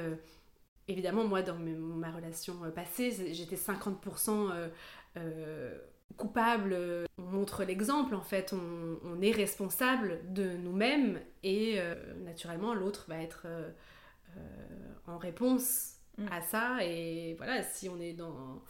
[0.88, 4.50] évidemment, moi, dans ma relation passée, j'étais 50%
[5.16, 5.78] euh,
[6.16, 6.76] coupable.
[7.18, 11.94] On montre l'exemple, en fait, on, on est responsable de nous-mêmes et euh,
[12.24, 13.70] naturellement, l'autre va être euh,
[15.06, 16.26] en réponse Mm.
[16.30, 16.76] à ça.
[16.84, 18.62] Et voilà, si on est dans.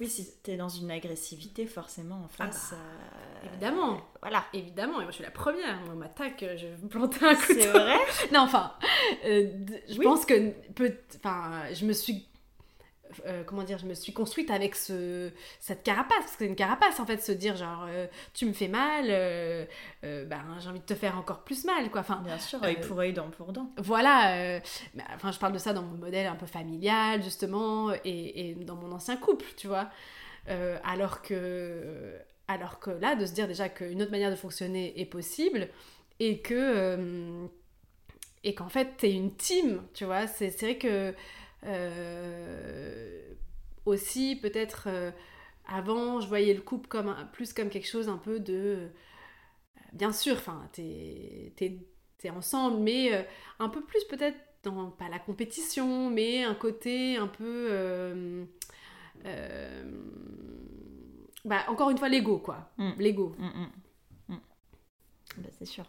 [0.00, 2.70] Oui, si tu es dans une agressivité, forcément, en face.
[2.72, 4.00] bah, évidemment.
[4.22, 4.46] Voilà.
[4.54, 7.34] Évidemment, et moi je suis la première, moi on m'attaque, je vais me planter un
[7.34, 7.52] couteau.
[7.60, 7.98] C'est vrai
[8.32, 8.72] Non, enfin,
[9.24, 10.04] je Oui.
[10.04, 12.29] pense que peut, enfin, je me suis
[13.26, 15.30] euh, comment dire, je me suis construite avec ce,
[15.60, 18.52] cette carapace, parce que c'est une carapace en fait, se dire genre euh, tu me
[18.52, 19.64] fais mal, euh,
[20.02, 22.00] ben, j'ai envie de te faire encore plus mal quoi.
[22.00, 23.70] Enfin, Bien sûr, œil pour œil, dent pour dent.
[23.78, 24.60] Voilà,
[24.94, 28.54] bah, enfin je parle de ça dans mon modèle un peu familial justement et, et
[28.54, 29.88] dans mon ancien couple, tu vois.
[30.84, 32.14] alors que
[32.48, 35.68] alors que là, de se dire déjà qu'une autre manière de fonctionner est possible
[36.18, 37.48] et que
[38.42, 40.26] et qu'en fait t'es une team, tu vois.
[40.26, 41.12] C'est vrai que euh,
[43.84, 45.10] aussi, peut-être, euh,
[45.66, 48.54] avant, je voyais le couple comme plus comme quelque chose un peu de...
[48.54, 48.88] Euh,
[49.92, 53.26] bien sûr, enfin, t'es es, ensemble, mais
[53.58, 58.46] un peu plus peut-être dans, pas la compétition, mais un côté un peu...
[61.44, 62.70] bah, encore une fois, l'ego, quoi.
[62.76, 62.90] Mm.
[62.98, 63.34] L'ego.
[63.38, 63.68] Mm,
[64.28, 64.40] mm,
[65.38, 65.84] bah, c'est sûr.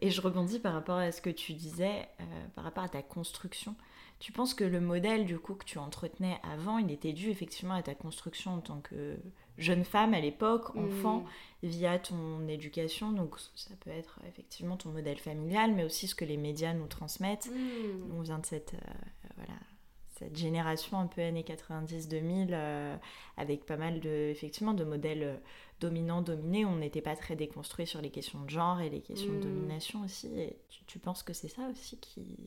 [0.00, 2.08] Et je rebondis par rapport à ce que tu disais,
[2.56, 3.76] par rapport à ta construction.
[4.24, 7.74] Tu penses que le modèle du coup que tu entretenais avant, il était dû effectivement
[7.74, 9.18] à ta construction en tant que
[9.58, 10.86] jeune femme à l'époque, mm.
[10.86, 11.26] enfant,
[11.62, 13.12] via ton éducation?
[13.12, 16.86] Donc ça peut être effectivement ton modèle familial, mais aussi ce que les médias nous
[16.86, 17.50] transmettent.
[17.50, 18.16] Mm.
[18.16, 19.60] On vient de cette, euh, voilà,
[20.18, 22.96] cette génération un peu années 90-2000 euh,
[23.36, 25.36] avec pas mal de, effectivement, de modèles euh,
[25.80, 26.64] dominants, dominés.
[26.64, 29.42] On n'était pas très déconstruit sur les questions de genre et les questions de mm.
[29.42, 30.28] domination aussi.
[30.28, 30.56] Et
[30.86, 32.38] tu penses que c'est ça aussi qui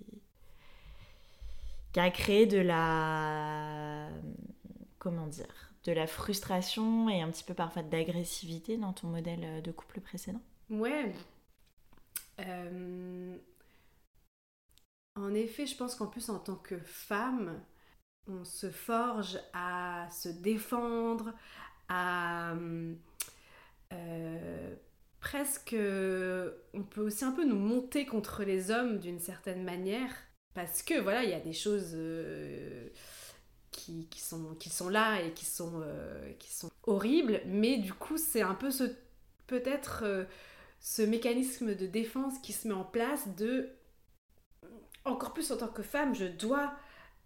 [1.98, 4.08] qui a créé de la
[5.00, 9.72] comment dire de la frustration et un petit peu parfois d'agressivité dans ton modèle de
[9.72, 11.12] couple précédent Ouais.
[12.40, 13.36] Euh,
[15.16, 17.60] en effet, je pense qu'en plus en tant que femme,
[18.28, 21.34] on se forge à se défendre,
[21.90, 22.54] à
[23.92, 24.76] euh,
[25.20, 30.27] presque, on peut aussi un peu nous monter contre les hommes d'une certaine manière
[30.58, 32.90] parce que voilà, il y a des choses euh,
[33.70, 38.56] qui, sont, là et qui sont, euh, qui sont horribles, mais du coup, c'est un
[38.56, 38.86] peu ce
[39.46, 40.24] peut-être euh,
[40.80, 43.70] ce mécanisme de défense qui se met en place de
[45.06, 46.74] encore plus en tant que femme, je dois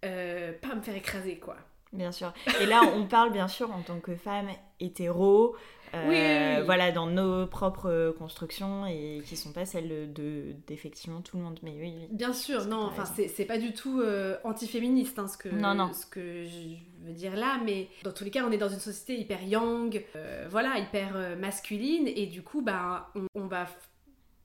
[0.02, 1.56] pas me faire écraser quoi.
[1.92, 2.34] Bien sûr.
[2.60, 4.50] Et là, on parle bien sûr en tant que femme
[4.82, 5.56] hétéro,
[5.94, 11.42] euh, voilà, dans nos propres constructions et qui sont pas celles de d'effectivement tout le
[11.42, 11.58] monde.
[11.62, 15.50] Mais oui, Bien sûr, non, enfin c'est pas du tout euh, anti-féministe hein, ce, que,
[15.50, 15.92] non, non.
[15.92, 18.80] ce que je veux dire là, mais dans tous les cas, on est dans une
[18.80, 23.66] société hyper young, euh, voilà, hyper masculine, et du coup, bah, on, va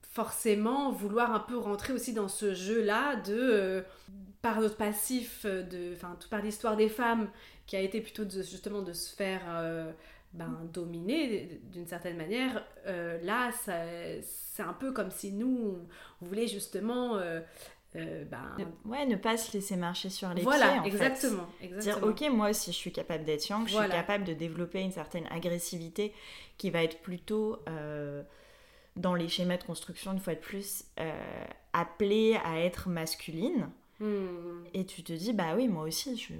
[0.02, 3.84] forcément vouloir un peu rentrer aussi dans ce jeu-là de,
[4.42, 7.28] par notre passif, de, enfin, tout par l'histoire des femmes,
[7.66, 9.42] qui a été plutôt de, justement de se faire
[10.32, 15.78] ben, dominer d'une certaine manière, euh, là, c'est un peu comme si nous,
[16.20, 17.16] on voulait justement...
[17.16, 17.40] Euh,
[17.96, 18.54] euh, ben...
[18.84, 20.80] ouais, ne pas se laisser marcher sur les voilà, pieds.
[20.80, 21.66] En exactement, fait.
[21.66, 22.12] exactement.
[22.12, 24.92] Dire, ok, moi, si je suis capable d'être yang, je suis capable de développer une
[24.92, 26.12] certaine agressivité
[26.58, 27.58] qui va être plutôt
[28.96, 30.84] dans les schémas de construction, une fois de plus,
[31.72, 33.70] appelée à être masculine.
[34.00, 34.64] Hmm.
[34.74, 36.34] Et tu te dis, bah oui, moi aussi, je,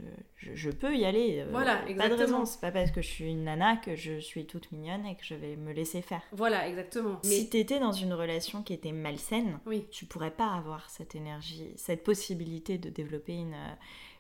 [0.55, 1.41] je, peux y aller.
[1.41, 2.09] Euh, voilà, exactement.
[2.09, 4.71] Pas de raison, c'est pas parce que je suis une nana que je suis toute
[4.71, 6.23] mignonne et que je vais me laisser faire.
[6.33, 7.21] Voilà, exactement.
[7.25, 7.31] Mais...
[7.31, 9.87] Si t'étais dans une relation qui était malsaine, oui.
[9.91, 13.75] tu pourrais pas avoir cette énergie, cette possibilité de développer une, euh,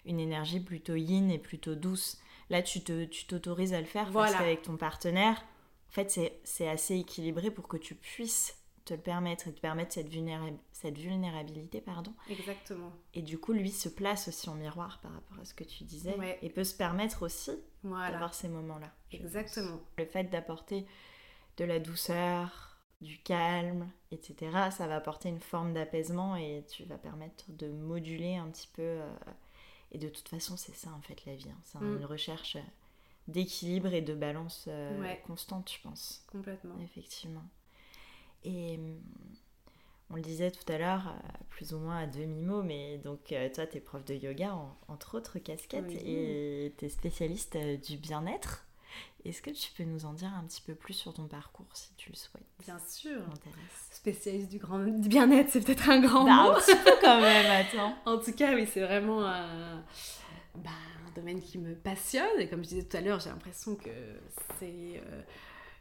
[0.04, 2.18] une énergie plutôt yin et plutôt douce.
[2.50, 4.30] Là, tu t'autorises à le faire voilà.
[4.30, 5.44] parce qu'avec ton partenaire,
[5.90, 8.56] en fait, c'est assez équilibré pour que tu puisses
[8.88, 10.10] te le permettre et te permettre cette,
[10.72, 11.80] cette vulnérabilité.
[11.80, 12.14] Pardon.
[12.30, 12.92] Exactement.
[13.14, 15.84] Et du coup, lui se place aussi en miroir par rapport à ce que tu
[15.84, 17.52] disais et peut se permettre aussi
[17.84, 18.90] d'avoir ces moments-là.
[19.12, 19.80] Exactement.
[19.98, 20.86] Le fait d'apporter
[21.58, 24.36] de la douceur, du calme, etc.,
[24.70, 28.82] ça va apporter une forme d'apaisement et tu vas permettre de moduler un petit peu.
[28.82, 29.14] Euh,
[29.92, 31.50] et de toute façon, c'est ça en fait la vie.
[31.50, 31.60] Hein.
[31.64, 31.98] C'est mm.
[31.98, 32.56] une recherche
[33.26, 36.24] d'équilibre et de balance euh, constante, je pense.
[36.32, 36.74] Complètement.
[36.82, 37.44] Effectivement.
[38.44, 39.00] Et hum,
[40.10, 43.48] on le disait tout à l'heure, euh, plus ou moins à demi-mot, mais donc euh,
[43.54, 44.56] toi, tu es prof de yoga,
[44.88, 48.64] entre autres casquettes, et tu es spécialiste euh, du bien-être.
[49.26, 51.92] Est-ce que tu peux nous en dire un petit peu plus sur ton parcours, si
[51.96, 52.46] tu le souhaites?
[52.60, 53.20] Bien sûr.
[53.90, 54.78] Spécialiste du, grand...
[54.78, 56.50] bien-être, c'est peut-être un grand bah, mot.
[56.52, 57.94] Un petit peu quand même, attends.
[58.06, 59.84] en tout cas, oui, c'est vraiment un...
[60.54, 60.70] Bah,
[61.06, 62.40] un domaine qui me passionne.
[62.40, 63.90] Et comme je disais tout à l'heure, j'ai l'impression que
[64.58, 65.02] c'est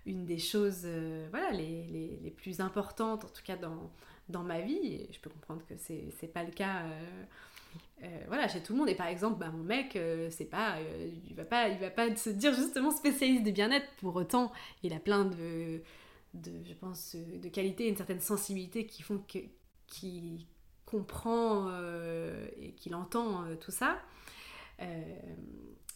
[0.08, 3.91] une des choses euh, voilà, les, les, les, plus importantes, en tout cas dans,
[4.30, 4.78] dans ma vie.
[4.78, 7.24] Et je peux comprendre que c'est n'est pas le cas euh,
[8.03, 8.89] euh, voilà, chez tout le monde.
[8.89, 9.99] Et par exemple, bah, mon mec,
[10.32, 10.78] c'est pas,
[11.28, 13.88] il, va pas, il va pas se dire justement spécialiste du bien-être.
[13.97, 14.51] Pour autant,
[14.82, 15.82] il a plein de,
[16.34, 19.22] de je pense, de qualités, une certaine sensibilité qui font
[19.88, 20.45] qu'il
[20.86, 21.70] comprend
[22.62, 23.99] et qu'il entend tout ça.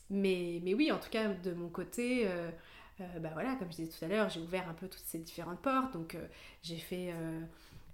[0.10, 2.28] mais, mais oui, en tout cas, de mon côté,
[3.20, 5.60] bah voilà, comme je disais tout à l'heure, j'ai ouvert un peu toutes ces différentes
[5.60, 5.94] portes.
[5.94, 6.18] Donc,
[6.62, 7.14] j'ai fait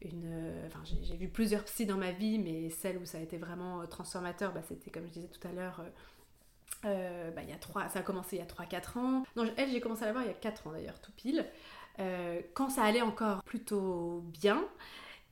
[0.01, 0.53] une.
[0.67, 3.85] Enfin, j'ai vu plusieurs psys dans ma vie, mais celle où ça a été vraiment
[3.87, 5.81] transformateur, bah, c'était, comme je disais tout à l'heure,
[6.85, 9.23] euh, bah, il y a 3, ça a commencé il y a 3-4 ans.
[9.35, 11.45] Non, elle, j'ai commencé à la voir il y a 4 ans d'ailleurs, tout pile.
[11.99, 14.63] Euh, quand ça allait encore plutôt bien.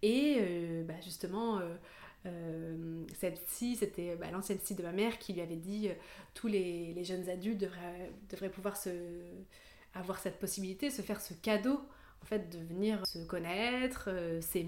[0.02, 1.60] Et euh, bah, justement,
[3.14, 5.90] cette psy, c'était bah, l'ancienne psy de ma mère qui lui avait dit
[6.34, 8.90] tous les, les, jeunes adultes devraient, devraient pouvoir se,
[9.96, 11.82] avoir cette possibilité, se faire ce cadeau,
[12.22, 14.10] en fait, de venir se connaître,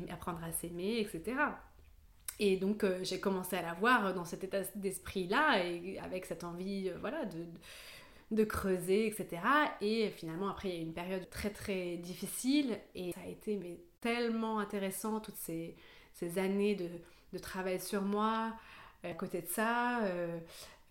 [0.10, 1.36] apprendre à s'aimer, etc.
[2.40, 6.44] Et donc euh, j'ai commencé à la voir dans cet état d'esprit-là, et avec cette
[6.44, 7.46] envie euh, voilà, de,
[8.32, 9.42] de, creuser, etc.
[9.82, 13.28] Et finalement, après, il y a eu une période très très difficile, et ça a
[13.28, 15.76] été mais, tellement intéressant, toutes ces,
[16.38, 18.54] années de, travail sur moi.
[19.04, 20.02] À côté de ça,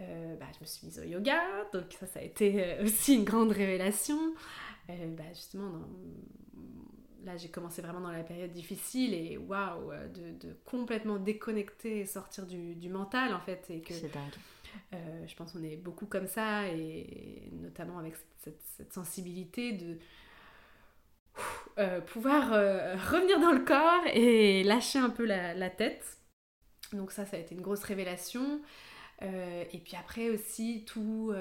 [0.03, 1.40] euh, bah, je me suis mise au yoga,
[1.72, 4.18] donc ça, ça a été aussi une grande révélation.
[4.88, 5.80] Bah, justement, dans
[7.26, 12.07] là j'ai commencé vraiment dans la période difficile et waouh, euh, de, complètement déconnecter et
[12.07, 13.66] sortir du, mental en fait.
[13.68, 14.22] Et que, C'est dingue.
[14.94, 19.99] Euh, je pense qu'on est beaucoup comme ça et notamment avec cette, sensibilité de
[21.78, 22.51] euh, pouvoir
[23.11, 26.18] revenir dans le corps et lâcher un peu la, tête.
[26.92, 28.61] Donc ça, ça a été une grosse révélation.
[29.23, 31.35] Et puis après aussi tout...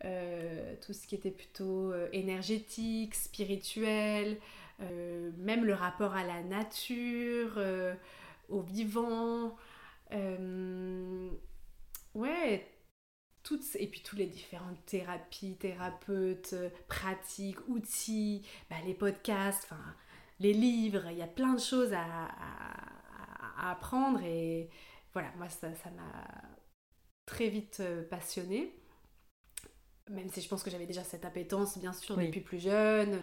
[0.00, 4.38] tout ce qui était plutôt énergétique, spirituel,
[4.82, 7.94] euh, même le rapport à la nature, euh,
[8.48, 9.56] au vivant.
[10.12, 11.30] Euh,
[12.14, 12.66] ouais,
[13.42, 16.54] toutes, et puis toutes les différentes thérapies, thérapeutes,
[16.88, 19.94] pratiques, outils, bah, les podcasts, enfin,
[20.40, 22.28] les livres, il y a plein de choses à,
[23.62, 24.70] apprendre et
[25.12, 26.48] voilà, moi ça m'a
[27.30, 28.74] très vite passionnée.
[30.10, 33.22] Même si je pense que j'avais déjà cette appétence, bien sûr, depuis plus jeune.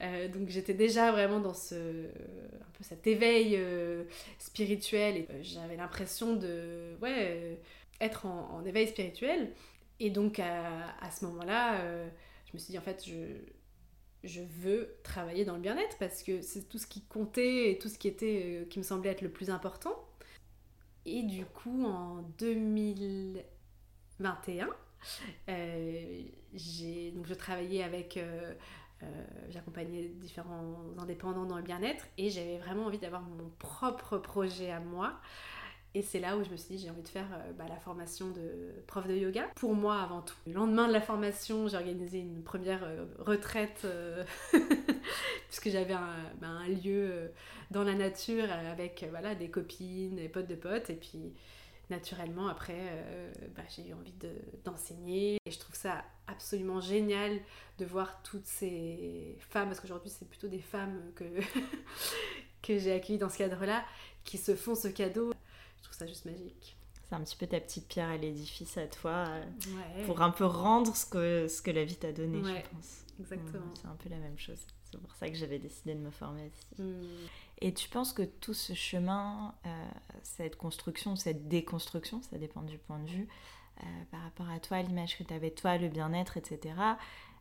[0.00, 1.74] Euh, donc j'étais déjà vraiment dans ce,
[2.06, 4.04] un peu cet éveil euh,
[4.38, 7.60] spirituel et euh, j'avais l'impression de ouais,
[8.00, 9.52] être en, éveil spirituel.
[10.00, 11.78] Et donc à, à ce moment-là,
[12.46, 13.14] je me suis dit en fait je,
[14.24, 17.88] je veux travailler dans le bien-être parce que c'est tout ce qui comptait et tout
[17.88, 19.94] ce qui était qui me semblait être le plus important.
[21.06, 24.70] Et du coup en 2021,
[26.54, 28.18] j'ai donc je travaillais avec
[29.02, 29.06] euh,
[29.50, 34.80] j'accompagnais différents indépendants dans le bien-être et j'avais vraiment envie d'avoir mon propre projet à
[34.80, 35.14] moi.
[35.96, 37.76] Et c'est là où je me suis dit, j'ai envie de faire euh, bah, la
[37.76, 39.48] formation de prof de yoga.
[39.54, 40.34] Pour moi, avant tout.
[40.46, 43.86] Le lendemain de la formation, j'ai organisé une première euh, retraite,
[45.54, 47.30] puisque j'avais un, un, lieu
[47.70, 50.90] dans la nature avec voilà, des copines, des potes de potes.
[50.90, 51.32] Et puis,
[51.90, 54.14] naturellement, après, euh, bah, j'ai eu envie
[54.64, 55.36] d'enseigner.
[55.46, 57.38] et je trouve ça absolument génial
[57.78, 61.24] de voir toutes ces femmes, parce qu'aujourd'hui, c'est plutôt des femmes que,
[62.62, 63.84] que j'ai accueillies dans ce cadre-là,
[64.24, 65.32] qui se font ce cadeau.
[65.78, 66.76] Je trouve ça juste magique.
[67.08, 70.46] C'est un petit peu ta petite pierre à l'édifice à toi, euh, pour un peu
[70.46, 73.04] rendre ce que, ce que la vie t'a donné, je pense.
[73.20, 73.72] Exactement.
[73.80, 74.66] c'est un peu la même chose.
[75.00, 76.82] C'est pour ça que j'avais décidé de me former aussi.
[76.82, 77.26] Hmm.
[77.60, 79.86] Et tu penses que tout ce chemin, euh,
[80.22, 83.28] cette construction, cette déconstruction, ça dépend du point de vue,
[83.78, 86.74] euh, par rapport à toi, l'image que tu avais de toi, le bien-être, etc.,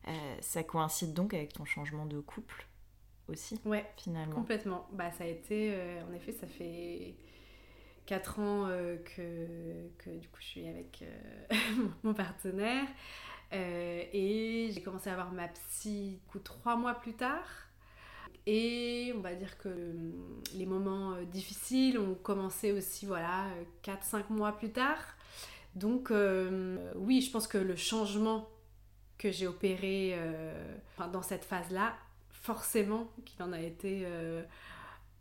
[0.07, 2.67] euh, ça coïncide donc avec ton changement de couple
[3.29, 4.35] aussi Ouais, finalement?
[4.35, 4.87] Complètement.
[4.91, 5.73] Bah, ça a été,
[6.09, 7.15] en effet, ça fait
[8.05, 8.67] 4 ans
[9.15, 11.03] que, que, du coup je suis avec
[12.03, 12.87] mon partenaire.
[13.53, 17.47] Et j'ai commencé à avoir ma psy 3 mois plus tard.
[18.45, 23.45] Et on va dire que hum, les moments euh, difficiles ont commencé aussi, voilà,
[23.83, 24.99] 4-5 mois plus tard.
[25.75, 28.49] Donc euh, oui, je pense que le changement
[29.17, 30.75] que j'ai opéré euh,
[31.13, 31.93] dans cette phase-là,
[32.29, 34.05] forcément qu'il en a été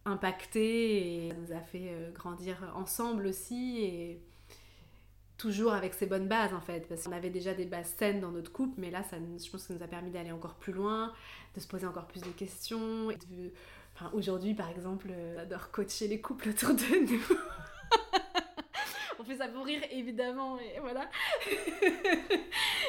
[0.04, 4.18] impacté et ça nous a fait grandir ensemble aussi.
[5.38, 8.30] Toujours avec ces bonnes bases en fait, parce qu'on avait déjà des bases saines dans
[8.30, 10.72] notre couple, mais là, ça, je pense que ça nous a permis d'aller encore plus
[10.72, 11.12] loin,
[11.54, 13.08] de se poser encore plus de questions.
[13.94, 17.22] Enfin, aujourd'hui, par exemple, euh, j'adore coacher les couples autour de nous.
[19.18, 21.10] on fait ça pour rire, évidemment, mais voilà.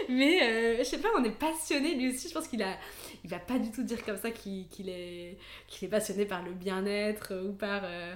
[0.10, 2.78] mais euh, je sais pas, on est passionné, lui aussi, je pense qu'il a...
[3.24, 5.38] Il va pas du tout dire comme ça qu'il est,
[5.68, 7.82] qu'il est passionné par le bien-être ou par...
[7.84, 8.16] Euh,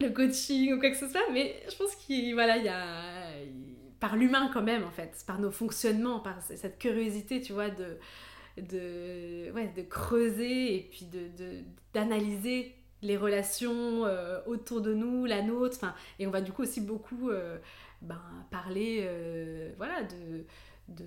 [0.00, 3.30] le coaching ou quoi que ce soit, mais je pense qu'il y a
[4.00, 7.98] par l'humain quand même en fait, par nos fonctionnements, par cette curiosité, tu vois, de
[9.88, 15.84] creuser et puis de d'analyser les relations euh, autour de nous, la nôtre,
[16.18, 17.58] et on va du coup aussi beaucoup euh,
[18.02, 18.20] ben,
[18.50, 20.44] parler euh, voilà, de,
[20.88, 21.04] de,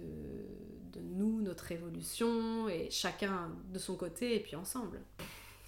[0.94, 5.02] de nous, notre évolution, et chacun de son côté, et puis ensemble.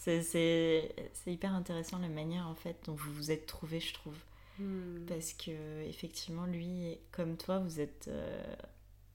[0.04, 0.94] C'est
[1.28, 4.18] hyper intéressant la manière en fait dont vous vous êtes trouvés, je trouve.
[4.60, 5.06] Hmm.
[5.08, 8.56] Parce que effectivement, lui, comme toi, vous êtes euh,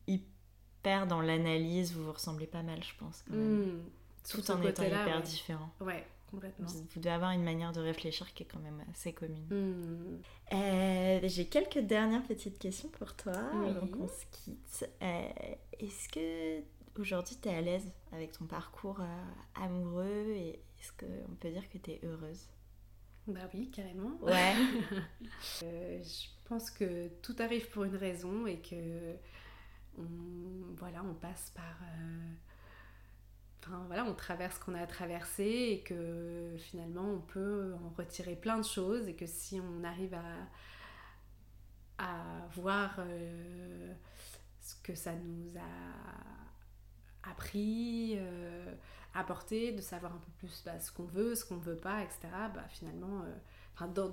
[0.07, 3.23] hyper dans l'analyse, vous vous ressemblez pas mal, je pense.
[3.29, 3.77] Quand même.
[3.77, 3.83] Hmm.
[4.29, 5.71] Tout en étant hyper différent.
[5.81, 6.67] Ouais, complètement.
[6.67, 9.47] Vous, devez avoir une manière de réfléchir qui est quand même assez commune.
[9.51, 10.21] Hmm.
[10.55, 13.35] Euh, j'ai quelques dernières petites questions pour toi,
[13.81, 14.91] donc on se quitte.
[15.03, 15.29] Euh,
[15.79, 16.63] est-ce que
[17.01, 19.01] aujourd'hui tu es à l'aise avec ton parcours
[19.55, 22.49] amoureux et est-ce qu'on peut dire que tu es heureuse?
[23.27, 24.17] Bah oui, carrément.
[24.23, 24.55] Ouais.
[25.63, 29.15] Euh, je pense que tout arrive pour une raison et que
[29.99, 31.77] on, voilà, on passe par.
[31.83, 32.33] Euh,
[33.63, 37.91] enfin voilà, on traverse ce qu'on a à traverser et que finalement on peut en
[37.91, 40.49] retirer plein de choses et que si on arrive à,
[41.99, 43.93] à voir euh,
[44.61, 46.38] ce que ça nous a
[47.23, 48.19] appris,
[49.15, 52.29] apporter, de savoir un peu plus bah, ce qu'on veut, ce qu'on veut pas, etc.
[52.55, 54.13] Bah, finalement, euh, dans,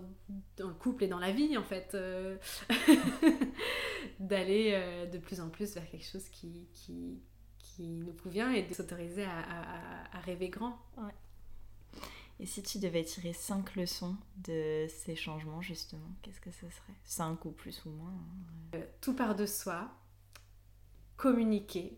[0.58, 2.38] dans, le couple et dans la vie, en fait, euh,
[4.20, 7.20] d'aller euh, de plus en plus vers quelque chose qui, qui,
[7.60, 9.40] qui nous convient et de s'autoriser à,
[10.14, 10.78] à, rêver grand.
[10.98, 11.14] Ouais.
[12.40, 16.94] Et si tu devais tirer cinq leçons de ces changements, justement, qu'est-ce que ce serait?
[17.06, 18.14] Cinq ou plus ou moins
[18.74, 19.90] hein, Tout part de soi,
[21.16, 21.98] communiquer,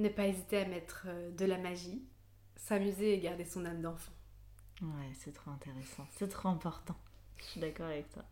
[0.00, 2.02] ne pas hésiter à mettre euh, de la magie,
[2.56, 4.12] s'amuser et garder son âme d'enfant.
[4.82, 6.96] Ouais, c'est trop intéressant, c'est trop important.
[7.38, 8.24] Je suis d'accord avec toi.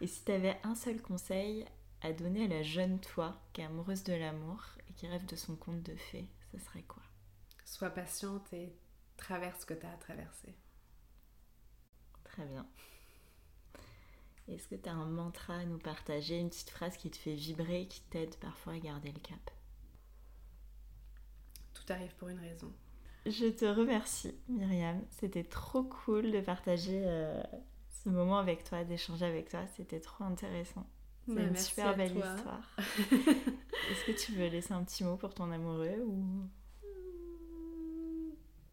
[0.00, 1.64] Et si tu avais un seul conseil
[2.00, 5.36] à donner à la jeune toi qui est amoureuse de l'amour et qui rêve de
[5.36, 7.02] son conte de fées, ce serait quoi?
[7.64, 8.74] Sois patiente et
[9.16, 10.54] traverse ce que tu as à traverser.
[12.24, 12.66] Très bien.
[14.48, 17.34] Est-ce que tu as un mantra à nous partager, une petite phrase qui te fait
[17.34, 19.50] vibrer qui t'aide parfois à garder le cap?
[21.84, 22.72] Tout arrive pour une raison.
[23.26, 25.00] Je te remercie, Myriam.
[25.10, 27.40] C'était trop cool de partager euh,
[27.88, 29.60] ce moment avec toi, d'échanger avec toi.
[29.76, 30.86] C'était trop intéressant.
[31.28, 32.76] C'est bah, une super belle histoire.
[33.10, 36.48] Est-ce que tu veux laisser un petit mot pour ton amoureux ou?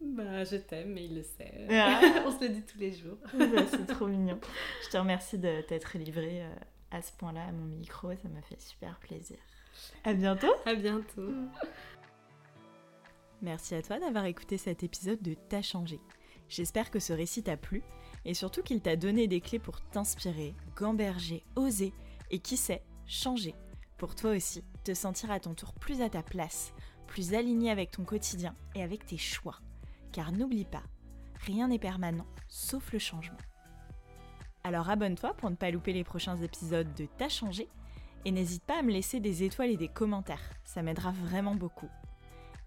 [0.01, 1.67] Bah, je t'aime, mais il le sait.
[2.25, 3.17] On se le dit tous les jours.
[3.37, 4.39] Bah, c'est trop mignon.
[4.85, 6.55] Je te remercie de t'être livrée euh,
[6.89, 8.09] à ce point-là à mon micro.
[8.15, 9.37] Ça m'a fait super plaisir.
[10.03, 10.53] À bientôt.
[10.65, 11.31] À bientôt.
[13.41, 16.01] Merci à toi d'avoir écouté cet épisode de T'as changé.
[16.49, 17.83] J'espère que ce récit t'a plu
[18.25, 21.93] et surtout qu'il t'a donné des clés pour t'inspirer, gamberger, oser
[22.31, 23.55] et qui sait, changer.
[23.97, 26.73] Pour toi aussi, te sentir à ton tour plus à ta place,
[27.07, 29.59] plus aligné avec ton quotidien et avec tes choix.
[30.11, 30.83] Car n'oublie pas,
[31.45, 33.37] rien n'est permanent sauf le changement.
[34.65, 37.69] Alors abonne-toi pour ne pas louper les prochains épisodes de T'as changé
[38.25, 41.89] et n'hésite pas à me laisser des étoiles et des commentaires, ça m'aidera vraiment beaucoup.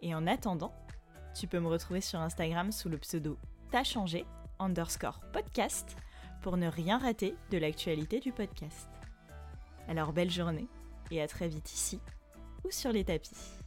[0.03, 0.75] Et en attendant,
[1.35, 3.39] tu peux me retrouver sur Instagram sous le pseudo
[3.71, 4.27] T'as changé
[4.59, 5.97] underscore podcast
[6.43, 8.89] pour ne rien rater de l'actualité du podcast.
[9.89, 10.67] Alors belle journée
[11.11, 12.01] et à très vite ici
[12.65, 13.62] ou sur les tapis.